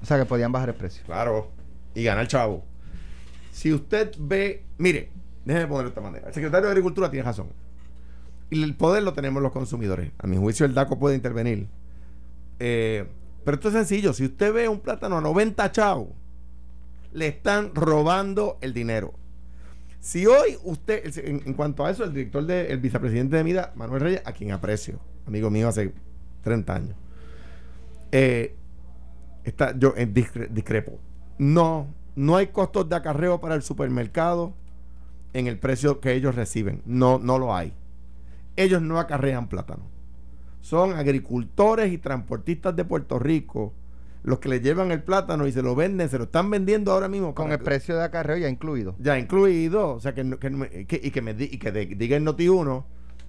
[0.02, 1.02] O sea que podían bajar el precio.
[1.06, 1.50] Claro.
[1.94, 2.62] Y ganar chavo.
[3.52, 5.10] Si usted ve, mire,
[5.44, 6.28] Déjeme ponerlo de esta manera.
[6.28, 7.48] El secretario de Agricultura tiene razón.
[8.50, 10.10] Y el poder lo tenemos los consumidores.
[10.18, 11.68] A mi juicio, el DACO puede intervenir.
[12.58, 13.06] Eh,
[13.44, 14.12] pero esto es sencillo.
[14.12, 16.08] Si usted ve un plátano a 90 chavos,
[17.12, 19.14] le están robando el dinero.
[20.00, 24.02] Si hoy usted, en, cuanto a eso, el director, de, el vicepresidente de MIDA, Manuel
[24.02, 25.92] Reyes, a quien aprecio, amigo mío hace
[26.42, 26.96] 30 años,
[28.12, 28.54] eh,
[29.44, 30.98] está, yo en discrepo.
[31.38, 34.54] No, no hay costos de acarreo para el supermercado
[35.32, 36.82] en el precio que ellos reciben.
[36.86, 37.74] No, no lo hay.
[38.56, 39.82] Ellos no acarrean plátano.
[40.60, 43.74] Son agricultores y transportistas de Puerto Rico
[44.24, 47.08] los que le llevan el plátano y se lo venden, se lo están vendiendo ahora
[47.08, 47.34] mismo.
[47.34, 48.96] Con el precio de acarreo ya incluido.
[48.98, 49.90] Ya incluido.
[49.90, 52.84] O sea, que, y que me y que diga el Noti1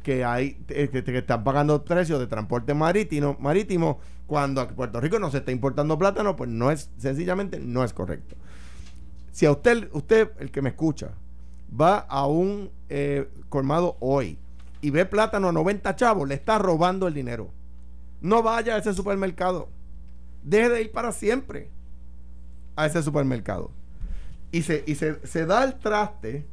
[0.05, 5.17] que hay eh, que, están pagando precios de transporte marítimo, marítimo cuando a Puerto Rico
[5.17, 8.35] no se está importando plátano, pues no es, sencillamente no es correcto.
[9.31, 11.09] Si a usted, usted, el que me escucha,
[11.69, 14.37] va a un eh, colmado hoy
[14.79, 17.49] y ve plátano a 90 chavos, le está robando el dinero.
[18.21, 19.69] No vaya a ese supermercado.
[20.43, 21.71] Deje de ir para siempre
[22.75, 23.71] a ese supermercado.
[24.51, 26.45] Y se, y se, da el traste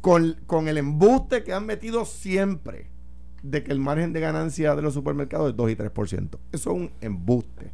[0.00, 2.90] con, con, el embuste que han metido siempre
[3.42, 6.38] de que el margen de ganancia de los supermercados es 2 y 3%.
[6.52, 7.72] Eso es un embuste.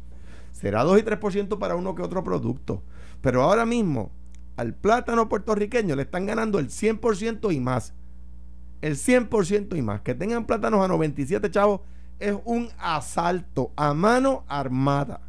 [0.51, 2.83] Será 2 y 3% para uno que otro producto.
[3.21, 4.11] Pero ahora mismo
[4.55, 7.93] al plátano puertorriqueño le están ganando el 100% y más.
[8.81, 10.01] El 100% y más.
[10.01, 11.81] Que tengan plátanos a 97 chavos
[12.19, 15.21] es un asalto a mano armada.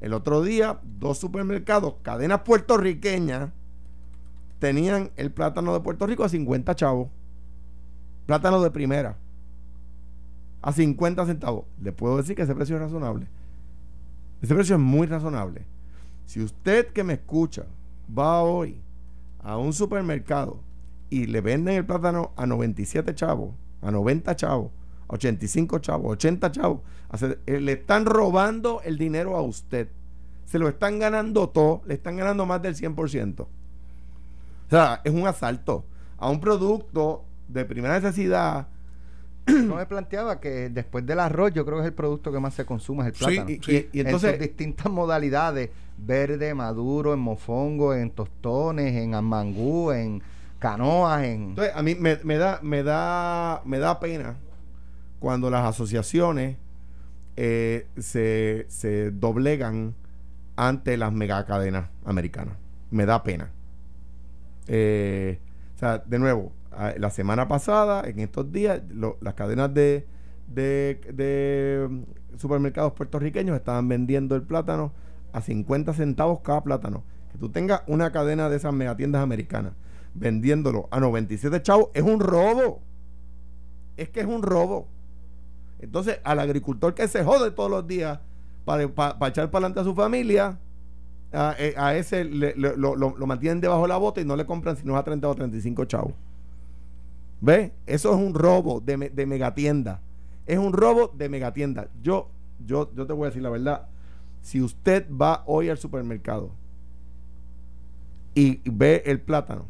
[0.00, 3.50] El otro día, dos supermercados, cadenas puertorriqueñas,
[4.58, 7.08] tenían el plátano de Puerto Rico a 50 chavos.
[8.26, 9.16] Plátano de primera.
[10.60, 11.64] a 50 centavos.
[11.80, 13.28] Le puedo decir que ese precio es razonable.
[14.42, 15.64] Ese precio es muy razonable.
[16.26, 17.64] Si usted que me escucha
[18.16, 18.80] va hoy
[19.40, 20.60] a un supermercado
[21.10, 24.72] y le venden el plátano a 97 chavos, a 90 chavos,
[25.08, 26.80] a 85 chavos, 80 chavos,
[27.46, 29.88] eh, le están robando el dinero a usted.
[30.44, 33.46] Se lo están ganando todo, le están ganando más del 100%.
[34.68, 35.84] O sea, es un asalto
[36.16, 38.68] a un producto de primera necesidad
[39.48, 42.54] no me planteaba que después del arroz, yo creo que es el producto que más
[42.54, 43.50] se consume, es el plátano.
[43.50, 50.22] y, entonces, en distintas modalidades, verde, maduro, en mofongo, en tostones, en amangú, en
[50.58, 51.42] canoas, en...
[51.50, 54.36] Entonces, a mí me, da, me, da, me da pena
[55.18, 56.56] cuando las asociaciones
[57.36, 59.94] eh, se, se doblegan
[60.56, 62.56] ante las megacadenas americanas.
[62.90, 63.50] Me da pena.
[64.68, 65.40] Eh,
[65.74, 66.52] o sea, de nuevo,
[66.96, 68.82] la semana pasada, en estos días,
[69.20, 70.06] las cadenas de,
[70.46, 74.92] de, mm, supermercados puertorriqueños estaban vendiendo el plátano
[75.32, 77.02] a 50 centavos cada plátano.
[77.32, 79.72] Que tú tengas una cadena de esas megatiendas americanas
[80.14, 82.80] vendiéndolo a 97 chavos es un robo.
[83.96, 84.88] Es que es un robo.
[85.80, 88.20] Entonces, al agricultor que se jode todos los días
[88.64, 90.58] para, echar para adelante a su familia,
[91.32, 94.96] a, eh, ese lo, lo, mantienen debajo de la bota y no le compran sino
[94.96, 96.14] a 30 o 35 chavos.
[97.40, 97.72] ¿Ve?
[97.86, 100.00] Eso es un robo de, de megatienda.
[100.46, 101.88] Es un robo de megatienda.
[102.02, 102.30] Yo,
[102.64, 103.88] yo, yo te voy a decir la verdad.
[104.40, 106.50] Si usted va hoy al supermercado
[108.34, 109.66] y ve el plátano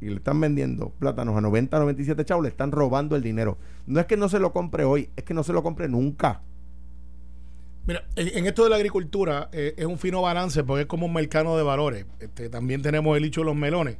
[0.00, 3.56] y le están vendiendo plátanos a 90, 97 chavos, le están robando el dinero.
[3.86, 6.42] No es que no se lo compre hoy, es que no se lo compre nunca.
[7.86, 11.12] Mira, en, esto de la agricultura eh, es un fino balance porque es como un
[11.12, 12.06] mercado de valores.
[12.20, 13.96] Este, también tenemos el hecho de los melones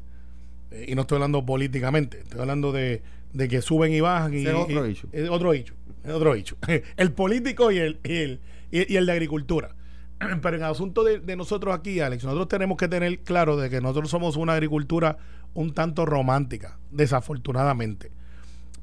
[0.70, 3.02] eh, y no estoy hablando políticamente, estoy hablando de,
[3.36, 4.34] que suben y bajan.
[4.34, 5.08] Y, es otro hecho.
[5.12, 5.74] Es otro hecho.
[6.04, 6.56] Es otro hecho.
[6.96, 8.40] el político y el, y el,
[8.70, 9.74] y, el de agricultura.
[10.18, 13.80] Pero en el asunto de, nosotros aquí, Alex, nosotros tenemos que tener claro de que
[13.80, 15.18] nosotros somos una agricultura
[15.54, 18.12] un tanto romántica, desafortunadamente.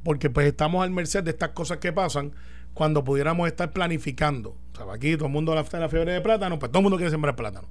[0.03, 2.33] Porque pues estamos al merced de estas cosas que pasan
[2.73, 4.55] cuando pudiéramos estar planificando.
[4.91, 7.35] Aquí todo el mundo la, la fiebre de plátano, pues todo el mundo quiere sembrar
[7.35, 7.67] plátano.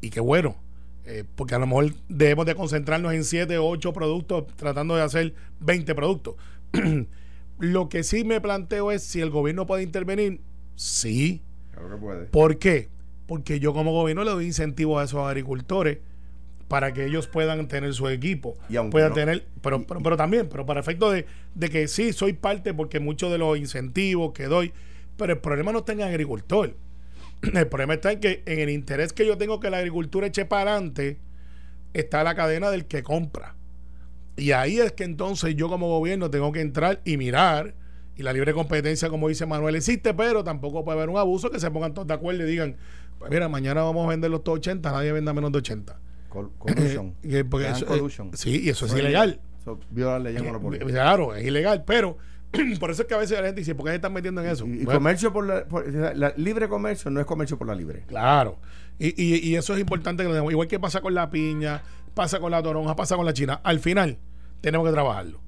[0.00, 0.56] Y qué bueno,
[1.04, 5.02] eh, porque a lo mejor debemos de concentrarnos en 7 o 8 productos tratando de
[5.02, 6.36] hacer 20 productos.
[7.58, 10.40] Lo que sí me planteo es si el gobierno puede intervenir.
[10.76, 11.42] Sí.
[11.72, 12.24] Claro que puede.
[12.26, 12.88] ¿Por qué?
[13.26, 15.98] Porque yo como gobierno le doy incentivos a esos agricultores
[16.68, 18.56] para que ellos puedan tener su equipo.
[18.68, 22.72] Y puedan tener, pero, pero, también, pero para efecto de, de, que sí, soy parte
[22.72, 24.72] porque muchos de los incentivos que doy,
[25.20, 26.74] pero el problema no está en el agricultor.
[27.42, 30.46] El problema está en que en el interés que yo tengo que la agricultura eche
[30.46, 31.18] para adelante,
[31.92, 33.54] está la cadena del que compra.
[34.36, 37.74] Y ahí es que entonces yo como gobierno tengo que entrar y mirar.
[38.16, 41.60] Y la libre competencia, como dice Manuel, existe, pero tampoco puede haber un abuso que
[41.60, 42.76] se pongan todos de acuerdo y digan,
[43.18, 45.98] pues mira, mañana vamos a vender los 80, nadie venda menos de 80.
[46.28, 47.14] Collusion.
[48.34, 49.40] sí, y eso es ilegal.
[49.90, 52.18] viola la ley eh, Claro, es ilegal, pero
[52.80, 54.48] por eso es que a veces la gente dice, ¿por qué se están metiendo en
[54.48, 54.66] eso?
[54.66, 58.04] Y, comercio por la, libre comercio no es comercio por la libre.
[58.06, 58.58] Claro.
[58.98, 61.82] Y, eso es importante que lo Igual que pasa con la piña,
[62.14, 63.60] pasa con la toronja, pasa con la china.
[63.62, 64.18] Al final,
[64.60, 65.40] tenemos que trabajarlo.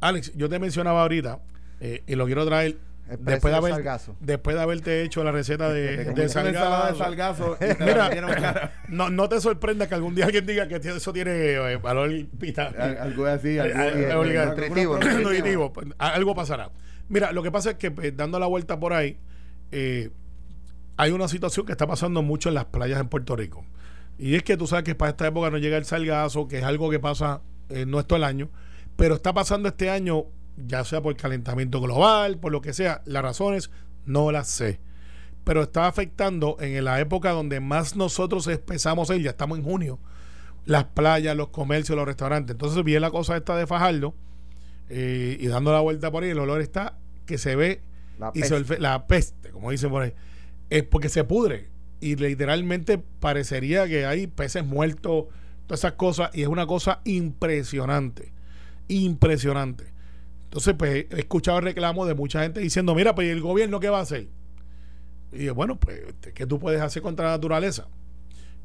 [0.00, 1.40] Alex, yo te mencionaba ahorita,
[1.80, 2.78] eh, y lo quiero traer
[3.18, 9.28] después de, haber, después de haberte hecho la receta de, de, salgazo, mira, no, no
[9.28, 12.10] te sorprenda que algún día alguien diga que eso tiene eh, valor
[13.00, 14.24] algo así, algo,
[15.22, 15.72] nutritivo.
[15.72, 16.70] Pues, algo pasará.
[17.08, 19.18] Mira, lo que pasa es que pues, dando la vuelta por ahí,
[19.70, 20.10] eh,
[20.96, 23.64] hay una situación que está pasando mucho en las playas en Puerto Rico.
[24.18, 26.64] Y es que tú sabes que para esta época no llega el salgazo, que es
[26.64, 28.50] algo que pasa eh, no es todo el año,
[28.96, 33.22] pero está pasando este año ya sea por calentamiento global, por lo que sea, las
[33.22, 33.70] razones
[34.06, 34.80] no las sé.
[35.44, 39.64] Pero está afectando en la época donde más nosotros empezamos a ir, ya estamos en
[39.64, 39.98] junio,
[40.64, 42.54] las playas, los comercios, los restaurantes.
[42.54, 44.14] Entonces vi la cosa esta de Fajardo
[44.88, 47.80] eh, y dando la vuelta por ahí, el olor está que se ve
[48.18, 50.14] la y peste, la peste como dicen por ahí.
[50.70, 55.26] Es porque se pudre y literalmente parecería que hay peces muertos,
[55.66, 58.32] todas esas cosas, y es una cosa impresionante,
[58.88, 59.91] impresionante.
[60.52, 64.00] Entonces, pues he escuchado reclamos de mucha gente diciendo, mira, pues el gobierno qué va
[64.00, 64.28] a hacer?
[65.32, 67.88] Y bueno, pues, este, ¿qué tú puedes hacer contra la naturaleza?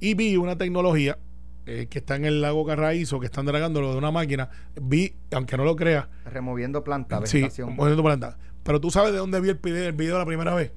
[0.02, 1.17] Y vi una tecnología
[1.65, 4.50] eh, que está en el lago Carraízo, que están dragándolo de una máquina.
[4.81, 6.08] Vi, aunque no lo creas.
[6.25, 8.35] Removiendo plantas, sí, removiendo plantas.
[8.63, 10.73] Pero tú sabes de dónde vi el, el video la primera vez.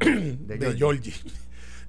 [0.00, 1.12] de, Georgie.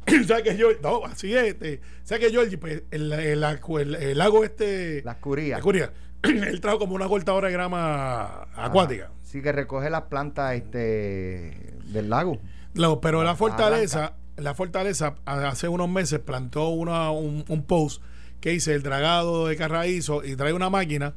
[0.27, 0.79] ¿Sabes que Georgie?
[0.81, 1.43] No, así es.
[1.45, 2.57] Este, ¿Sabes que Georgie?
[2.57, 5.01] Pues el, el, lago este.
[5.03, 5.57] La Curía.
[5.57, 5.91] La Curía
[6.23, 9.11] él trajo como una cortadora de grama acuática.
[9.23, 12.39] Sí, que recoge las plantas este, del lago.
[12.73, 18.01] Lo- pero la Ah, fortaleza, la fortaleza hace unos meses plantó una, un, un post
[18.41, 21.15] que dice el dragado de carraízo y trae una máquina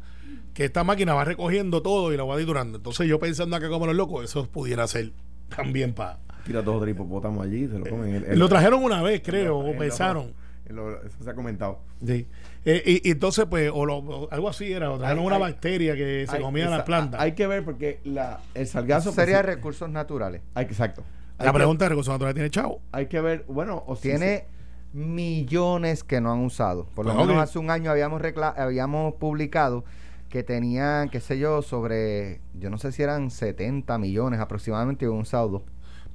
[0.55, 2.79] que esta máquina va recogiendo todo y la va triturando.
[2.79, 5.13] Entonces yo pensando acá como los locos, eso pudiera ser
[5.55, 6.19] también para...
[6.49, 8.15] Tira dos o tres hipopótamos allí, se lo comen.
[8.17, 10.33] El- el- Lo trajeron una vez, creo, en o pensaron.
[10.67, 11.79] en lo- eso se ha comentado.
[12.05, 12.27] Sí.
[12.65, 15.37] Eh, y, y entonces, pues, o, lo- o algo así era, o trajeron Hay- una
[15.37, 17.21] hay- bacteria que se Hay- comía esa- las plantas.
[17.21, 19.13] Hay que ver porque la, el salgazo.
[19.13, 20.43] Sería pues, recursos naturales.
[20.55, 21.05] hay, exacto.
[21.39, 22.81] Hay la que- pregunta de recursos naturales tiene chavo.
[22.93, 24.47] Hay que ver, bueno, o si Tiene
[24.93, 26.87] millones que no han usado.
[26.95, 29.85] Por lo Pues, menos hace un año habíamos recla- habíamos publicado
[30.29, 35.09] que tenían, qué sé yo, sobre, yo no sé si eran 70 millones aproximadamente y
[35.09, 35.63] un usado.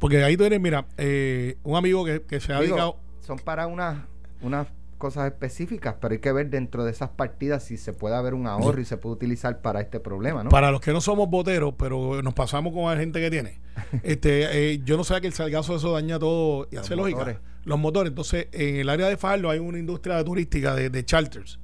[0.04, 2.98] Porque ahí tú eres, mira, eh, un amigo que, que se ha Digo, dedicado...
[3.22, 4.04] son para unas
[4.42, 8.34] unas cosas específicas, pero hay que ver dentro de esas partidas si se puede haber
[8.34, 10.50] un ahorro y se puede utilizar para este problema, ¿no?
[10.50, 13.62] Para los que no somos boteros, pero nos pasamos con la gente que tiene.
[14.04, 17.20] este eh, Yo no sé que el salgazo de eso daña todo y hace lógica.
[17.20, 17.40] motores.
[17.64, 18.10] Los motores.
[18.10, 21.62] Entonces, en el área de Fajardo hay una industria turística de, de charters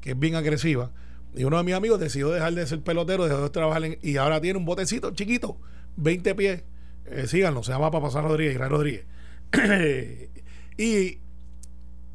[0.00, 0.90] que es bien agresiva.
[1.36, 4.16] Y uno de mis amigos decidió dejar de ser pelotero, dejó de trabajar en, y
[4.16, 5.56] ahora tiene un botecito chiquito,
[5.98, 6.64] 20 pies.
[7.10, 9.04] Eh, síganlo, se llama Papasar Rodríguez, Israel Rodríguez.
[10.76, 11.18] y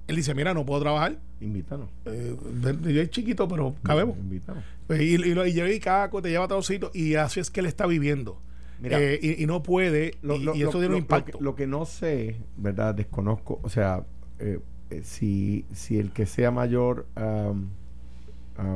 [0.07, 1.19] él dice, mira, no puedo trabajar.
[1.39, 1.89] Invítanos.
[2.05, 2.35] Eh,
[2.83, 4.17] yo es chiquito, pero cabemos.
[4.17, 4.63] Invítanos.
[4.87, 7.49] Pues, y, y, lo- y y caco, te lleva a todos sitios y así es
[7.49, 8.41] que él está viviendo.
[8.79, 11.33] Mira, Eh, y, y no puede, Lo- y, lo- y eso tiene un impacto.
[11.33, 12.93] Lo que, lo que no sé, ¿verdad?
[12.95, 14.03] Desconozco, o sea,
[14.39, 17.53] eh, eh, si, si el que sea mayor a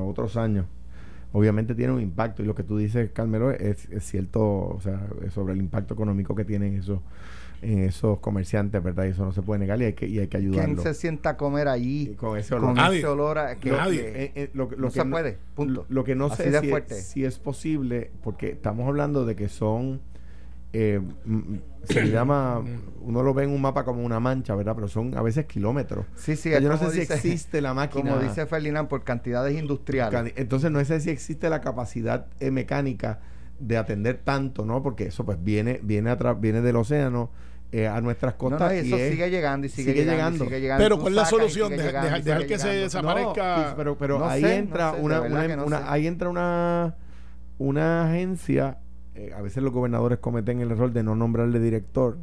[0.04, 0.66] otros años,
[1.36, 2.42] obviamente tiene un impacto.
[2.42, 5.94] Y lo que tú dices, Carmelo, es, es cierto, o sea, es sobre el impacto
[5.94, 7.00] económico que tienen esos,
[7.62, 9.06] en esos comerciantes, ¿verdad?
[9.06, 10.84] Y eso no se puede negar y hay que, y hay que ¿Quién ayudarlos.
[10.84, 12.68] se sienta a comer allí con ese olor.
[12.70, 13.00] con Nadie.
[13.00, 14.02] ese olor a- que, Nadie.
[14.02, 15.86] que- Eh, eh, lo, que- lo no que se puede, punto.
[15.90, 16.98] Lo, que no Así sé de si, fuerte.
[16.98, 20.00] Es, si es posible, porque estamos hablando de que son,
[20.74, 21.00] eh,
[21.86, 22.62] se le llama,
[23.02, 24.74] uno lo ve en un mapa como una mancha, ¿verdad?
[24.76, 26.06] Pero son a veces kilómetros.
[26.16, 28.12] Sí, sí, O sea, es yo no sé si existe la máquina.
[28.12, 30.34] Como dice Ferdinand, por cantidades industriales.
[30.36, 33.20] Entonces no sé si existe la capacidad eh, mecánica
[33.60, 34.84] de atender tanto, ¿no?
[34.84, 37.30] Porque eso pues viene, viene atrás, viene del océano
[37.72, 38.60] eh, a nuestras costas.
[38.72, 40.44] no, y y eso es- sigue llegando y sigue, sigue llegando, llegando.
[40.44, 40.84] y sigue llegando.
[40.84, 41.70] Pero ¿cuál es la solución?
[41.72, 43.68] sigue Deja- llegando, dejar- que se desaparezca.
[43.70, 45.22] No, pero pero No ahí sé, entra no sé, una,
[45.64, 46.96] una- ahí entra una
[47.58, 48.78] una agencia
[49.16, 52.18] eh, a veces los gobernadores cometen el error de no nombrarle director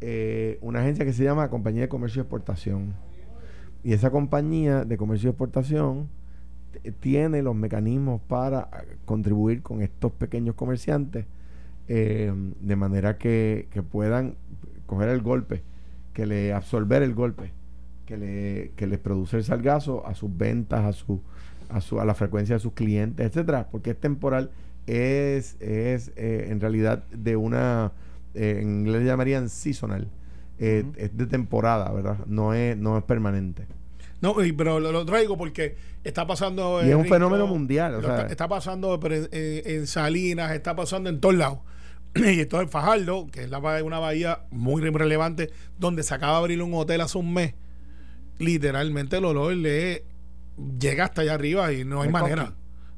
[0.00, 2.94] eh, una agencia que se llama Compañía de Comercio y Exportación.
[3.82, 6.08] Y esa compañía de comercio y exportación
[6.72, 11.26] t- tiene los mecanismos para eh, contribuir con estos pequeños comerciantes
[11.88, 14.34] eh, de manera que, que puedan
[14.86, 15.62] coger el golpe,
[16.14, 17.52] que le absorber el golpe,
[18.06, 21.20] que le que les produce el salgazo a sus ventas, a su
[21.68, 24.50] a su a la frecuencia de sus clientes, etcétera, porque es temporal,
[24.86, 27.92] es es eh, en realidad de una
[28.34, 30.08] eh, en inglés le llamarían seasonal,
[30.58, 32.18] eh, es de temporada, ¿verdad?
[32.26, 33.66] No es no es permanente.
[34.20, 36.80] No, pero lo, lo traigo porque está pasando.
[36.84, 38.16] Y es un Rico, fenómeno mundial, o lo sea.
[38.20, 41.58] está, está pasando pero en, en- en Salinas, está pasando en todos lados.
[42.14, 46.32] y esto es Fajardo, que es la, una bahía muy re- relevante, donde se acaba
[46.34, 47.54] de abrir un hotel hace un mes.
[48.38, 50.04] Literalmente el olor le
[50.78, 52.52] llega hasta allá arriba y no hay manera.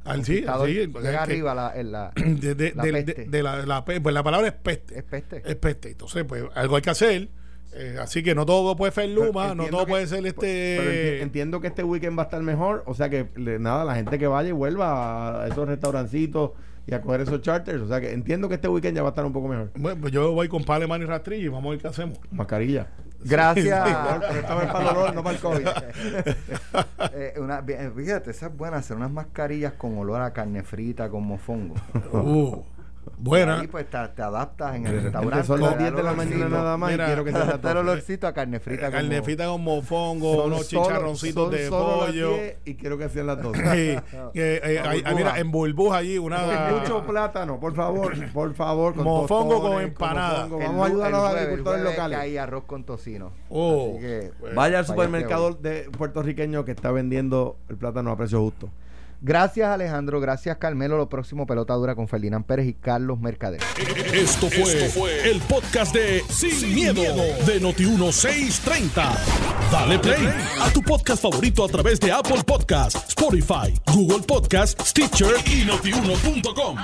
[0.05, 2.93] Al, sí, Conquistador, sí, llega es que- arriba la, en la, de, de- la de-
[2.93, 3.25] peste.
[3.27, 4.99] de la, la pues la palabra es peste.
[4.99, 5.43] es peste.
[5.45, 5.91] Es peste.
[5.91, 7.29] Entonces, pues algo hay que hacer.
[7.75, 10.35] Eh, así que no todo puede ser Pero Luma, no todo que- puede ser Pero
[10.35, 11.23] enti- este.
[11.23, 14.27] entiendo que este weekend va a estar mejor, o sea que nada, la gente que
[14.27, 16.53] vaya y vuelva a esos restaurancitos
[16.87, 19.13] y a coger esos charters, o sea que entiendo que este weekend ya va a
[19.13, 19.71] estar un poco mejor.
[19.77, 22.19] Bueno, pues yo voy con Paleman y Rastrillo y vamos a ver qué hacemos.
[22.31, 22.87] Mascarilla.
[23.25, 23.89] Gracias.
[24.21, 25.67] Pero esta vez para el olor, no para el COVID.
[27.15, 31.09] Eh, una- bien, fíjate, esa es buena, hacer unas mascarillas con olor a carne frita,
[31.09, 31.75] con mofongo.
[32.13, 32.63] Uh,
[33.17, 33.61] buena.
[33.61, 35.47] Ahí pues te, te adaptas en el restaurante.
[35.47, 37.49] son las da 10 de la mañana nada más Mira, y quiero que Te las
[37.55, 37.79] el 12.
[37.79, 38.91] olorcito a carne frita.
[38.91, 42.35] Carne frita con mofongo, unos solo- chicharroncitos son de pollo.
[42.35, 43.59] 10 y quiero que sean las 12.
[43.59, 43.97] Sí,
[44.35, 46.71] que, eh, La hay- hay- mira, en burbuja allí, una.
[46.79, 48.95] Mucho plátano, por favor, por favor.
[48.95, 50.43] Con Mofongo con tostones, empanada.
[50.47, 50.61] mofongo.
[50.61, 52.19] El Vamos a ayudar a los agricultores locales.
[52.19, 53.33] que hay arroz con tocino.
[53.51, 58.17] Oh, Así que, pues, Vaya al supermercado de puertorriqueño que está vendiendo el plátano a
[58.17, 58.69] precio justo.
[59.21, 60.97] Gracias Alejandro, gracias Carmelo.
[60.97, 63.61] Lo próximo pelota dura con Ferdinand Pérez y Carlos Mercader.
[64.13, 67.03] Esto fue, el podcast de Sin, miedo,
[67.47, 69.15] de Noti1630.
[69.73, 70.29] Dale play
[70.61, 76.77] a tu podcast favorito a través de Apple Podcasts, Spotify, Google Podcasts, Stitcher y notiuno.com.